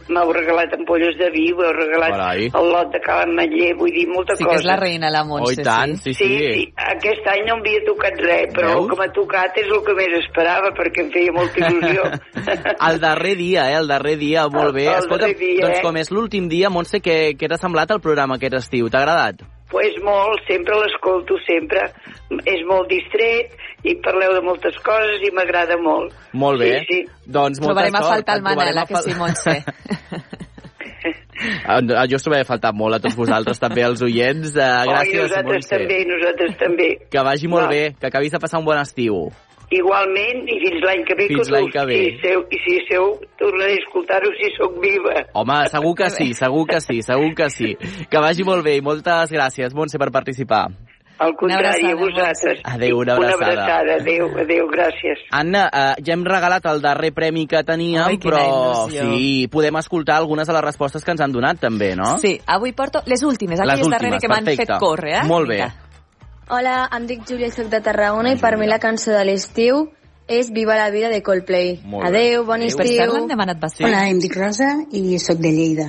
[0.08, 2.46] M'heu regalat ampolles de vi, m'heu regalat Carai.
[2.52, 4.56] el lot de Can Ametller, vull dir, molta Sí cosa.
[4.56, 6.24] que és la reina, la Montse, Oh, i tant, sí, sí.
[6.26, 8.82] Sí, sí, aquest any no m'havia tocat res, però Veus?
[8.84, 12.02] el que m'ha tocat és el que més esperava, perquè em feia molta il·lusió.
[12.90, 13.76] El darrer dia, eh?
[13.78, 14.86] El darrer dia, molt bé.
[14.86, 15.82] El- el Escolta, dia, doncs eh?
[15.82, 18.88] com és l'últim dia, Montse, què, què t'ha semblat el programa aquest estiu?
[18.90, 19.42] T'ha agradat?
[19.70, 21.88] Pues molt, sempre l'escolto, sempre.
[22.46, 23.54] És molt distret
[23.86, 26.14] i parleu de moltes coses i m'agrada molt.
[26.32, 26.72] Molt bé.
[26.84, 27.00] Sí, sí.
[27.26, 28.12] Doncs molta Trobarem a sort.
[28.14, 29.56] faltar el Manel, a eh, que sí, Montse?
[31.66, 34.54] Ah, Jo us trobava a faltar molt a tots vosaltres, també als oients.
[34.56, 35.76] Uh, oh, i gràcies, nosaltres Montse.
[35.76, 36.88] també, nosaltres també.
[37.12, 37.74] Que vagi molt Va.
[37.74, 39.26] bé, que acabis de passar un bon estiu.
[39.74, 41.26] Igualment, i fins l'any que ve.
[41.32, 41.96] Fins que l'any que ve.
[42.06, 43.06] Si seu, I si seu,
[43.40, 45.24] tornaré a escoltar-ho si sóc viva.
[45.34, 47.72] Home, segur que sí, segur que sí, segur que sí.
[48.08, 50.68] Que vagi molt bé i moltes gràcies, Montse, per participar.
[51.18, 52.58] Al contrari, abraçada, a vosaltres.
[52.62, 53.62] Adéu, una Una abraçada.
[53.62, 55.22] abraçada, adéu, adéu, gràcies.
[55.32, 59.00] Anna, eh, ja hem regalat el darrer premi que teníem, Ai, però il·lusió.
[59.16, 62.18] sí, podem escoltar algunes de les respostes que ens han donat també, no?
[62.18, 65.26] Sí, avui porto les últimes, Les aquelles últimes, darrere que m'han fet córrer, eh?
[65.26, 65.54] Molt bé.
[65.56, 65.85] Vinga.
[66.46, 69.80] Hola, em dic Júlia i soc de Tarragona i per mi la cançó de l'estiu
[70.30, 71.72] és Viva la vida de Coldplay.
[72.06, 72.68] Adeu, bon Adéu.
[72.68, 73.14] estiu.
[73.16, 73.88] Per demanat bastant.
[73.88, 75.88] Hola, em dic Rosa i sóc de Lleida.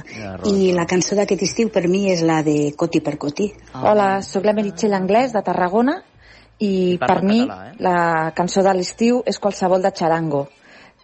[0.50, 3.52] I la cançó d'aquest estiu per mi és la de Coti per Coti.
[3.84, 6.00] Hola, sóc la Meritxell Anglès de Tarragona
[6.58, 7.78] i Parla per mi català, eh?
[7.78, 10.48] la cançó de l'estiu és qualsevol de Charango.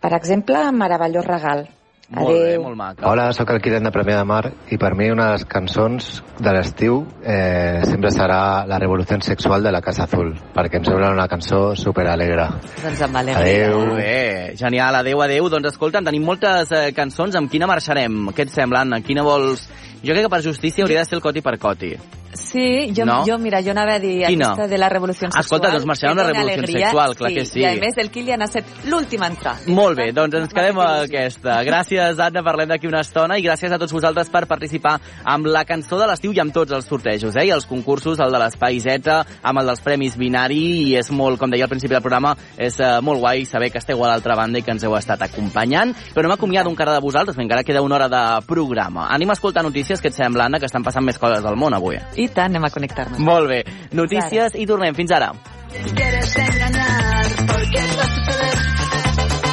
[0.02, 1.68] Per exemple, Meravellós regal.
[2.14, 2.62] Molt bé, Adéu.
[2.62, 3.08] molt maca.
[3.10, 6.10] Hola, sóc el Kiren de Premià de Mar i per mi una de les cançons
[6.38, 11.12] de l'estiu eh, sempre serà La revolució sexual de la Casa Azul perquè em sembla
[11.14, 12.48] una cançó superalegre.
[12.84, 13.42] Doncs amb alegria.
[13.42, 13.80] Adéu.
[13.80, 15.50] Molt bé, genial, adeu, adeu.
[15.50, 18.30] Doncs escolta, tenim moltes eh, cançons, amb quina marxarem?
[18.34, 19.02] Què et sembla, Anna?
[19.02, 19.68] Quina vols...
[20.04, 21.96] Jo crec que per justícia hauria de ser el coti per coti.
[22.34, 23.24] Sí, jo, No?
[23.26, 24.54] jo, mira, jo anava a dir Quina?
[24.54, 25.44] aquesta de la revolució sexual.
[25.44, 27.60] Escolta, doncs que dona revolució alegria, sexual, clar que sí.
[27.62, 29.56] I a més, el Kilian ha set l'últim a entrar.
[29.68, 31.60] Molt bé, doncs ens quedem amb aquesta.
[31.64, 35.64] Gràcies, Anna, parlem d'aquí una estona i gràcies a tots vosaltres per participar amb la
[35.66, 37.48] cançó de l'estiu i amb tots els sortejos, eh?
[37.48, 41.40] I els concursos, el de l'Espai Z, amb el dels Premis Binari, i és molt,
[41.40, 44.36] com deia al principi del programa, és uh, molt guai saber que esteu a l'altra
[44.40, 45.94] banda i que ens heu estat acompanyant.
[46.14, 49.08] Però no m'acomiado encara de vosaltres, encara queda una hora de programa.
[49.14, 51.76] Anem a escoltar notícies que et sembla, Anna, que estan passant més coses al món
[51.76, 52.00] avui.
[52.18, 53.20] I tant, anem a connectar-nos.
[53.20, 53.64] Molt bé.
[53.92, 54.94] Notícies i tornem.
[54.96, 55.34] Fins ara.
[55.74, 58.58] Quieres engañar porque va a suceder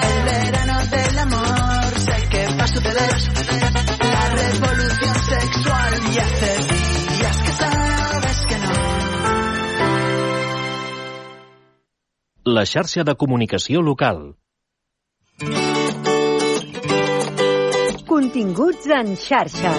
[0.03, 1.99] el verano del amor.
[1.99, 3.13] Sé que va a suceder
[4.13, 5.93] la revolución sexual.
[6.13, 6.51] Y hace
[7.17, 8.73] días que sabes que no.
[12.45, 14.37] La xarxa de comunicació local.
[18.07, 19.73] Continguts en xarxa.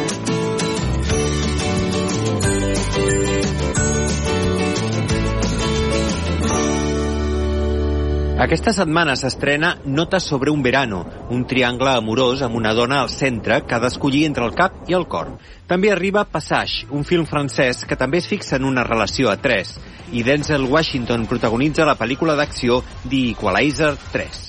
[8.41, 13.59] Aquesta setmana s'estrena Notes sobre un verano, un triangle amorós amb una dona al centre
[13.67, 15.35] que ha d'escollir entre el cap i el cor.
[15.69, 19.75] També arriba Passage, un film francès que també es fixa en una relació a tres,
[20.09, 24.41] i Denzel Washington protagonitza la pel·lícula d'acció The Equalizer 3.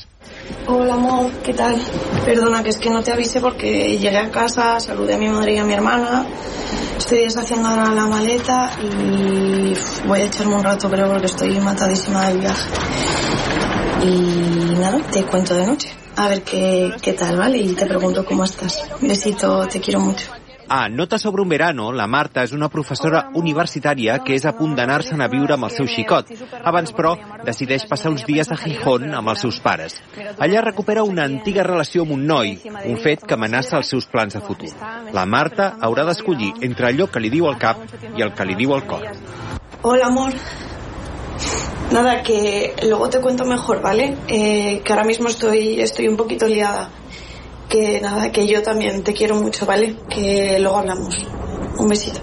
[0.73, 1.77] Hola amor, ¿qué tal?
[2.25, 5.57] Perdona, que es que no te avisé porque llegué a casa, saludé a mi madre
[5.57, 6.25] y a mi hermana,
[6.97, 9.75] estoy deshaciendo ahora la maleta y
[10.09, 12.71] voy a echarme un rato creo porque estoy matadísima del viaje.
[14.05, 15.95] Y nada, te cuento de noche.
[16.17, 17.59] A ver qué, qué tal, ¿vale?
[17.59, 18.83] Y te pregunto cómo estás.
[19.01, 20.27] Besito, te quiero mucho.
[20.69, 24.73] A Nota sobre un verano, la Marta és una professora universitària que és a punt
[24.79, 26.31] d'anar-se'n a viure amb el seu xicot.
[26.65, 27.13] Abans, però,
[27.45, 29.99] decideix passar uns dies a Gijón amb els seus pares.
[30.39, 32.57] Allà recupera una antiga relació amb un noi,
[32.89, 34.73] un fet que amenaça els seus plans de futur.
[35.13, 37.85] La Marta haurà d'escollir entre allò que li diu el cap
[38.17, 39.05] i el que li diu el cor.
[39.83, 40.33] Hola, amor.
[41.91, 44.17] Nada, que luego te cuento mejor, ¿vale?
[44.29, 46.89] Eh, que ahora mismo estoy, estoy un poquito liada.
[47.69, 49.97] Que nada, que yo también te quiero mucho, ¿vale?
[50.09, 51.27] Que luego hablamos.
[51.79, 52.21] Un besito.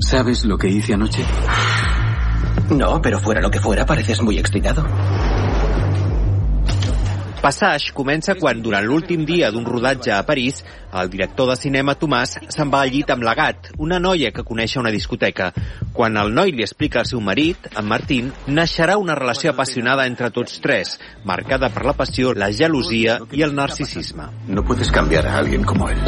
[0.00, 1.24] ¿Sabes lo que hice anoche?
[2.70, 4.84] No, pero fuera lo que fuera, pareces muy excitado.
[7.44, 10.62] Passage comença quan, durant l'últim dia d'un rodatge a París,
[10.96, 14.44] el director de cinema Tomàs se'n va al llit amb la Gat, una noia que
[14.44, 15.52] coneix a una discoteca.
[15.92, 20.30] Quan el noi li explica al seu marit, en Martín, naixerà una relació apassionada entre
[20.34, 24.30] tots tres, marcada per la passió, la gelosia i el narcisisme.
[24.48, 25.98] No puedes cambiar a alguien como él.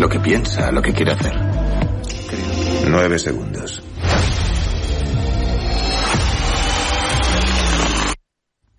[0.00, 1.34] Lo que piensa, lo que quiere hacer.
[2.88, 3.82] Nueve segundos.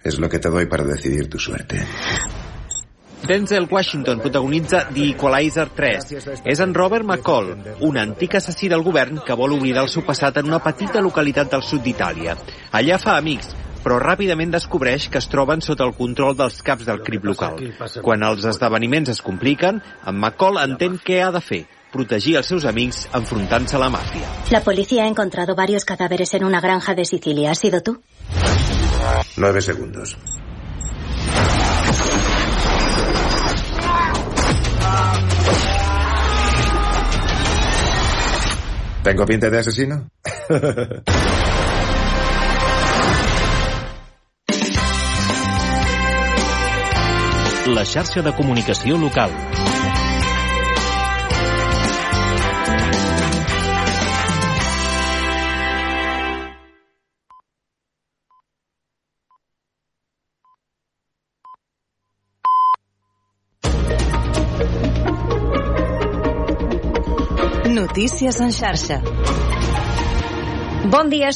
[0.03, 1.83] Es lo que te doy para decidir tu suerte.
[3.25, 6.41] Denzel Washington protagonitza The Equalizer 3.
[6.45, 10.37] És en Robert McCall, un antic assassí del govern que vol oblidar el seu passat
[10.41, 12.35] en una petita localitat del sud d'Itàlia.
[12.77, 13.55] Allà fa amics,
[13.85, 17.59] però ràpidament descobreix que es troben sota el control dels caps del crim local.
[18.05, 21.63] Quan els esdeveniments es compliquen, en McCall entén què ha de fer,
[21.93, 24.29] protegir els seus amics enfrontant-se a la màfia.
[24.51, 27.51] La policía ha encontrado varios cadáveres en una granja de Sicilia.
[27.51, 28.01] ¿Has sido tú?
[29.37, 30.17] Nueve segundos.
[39.05, 40.09] ¿Tengo pinta de asesino?
[47.67, 49.29] La xarxa de comunicació local.
[67.95, 68.99] Notícies en xarxa.
[70.91, 71.29] Bon dia,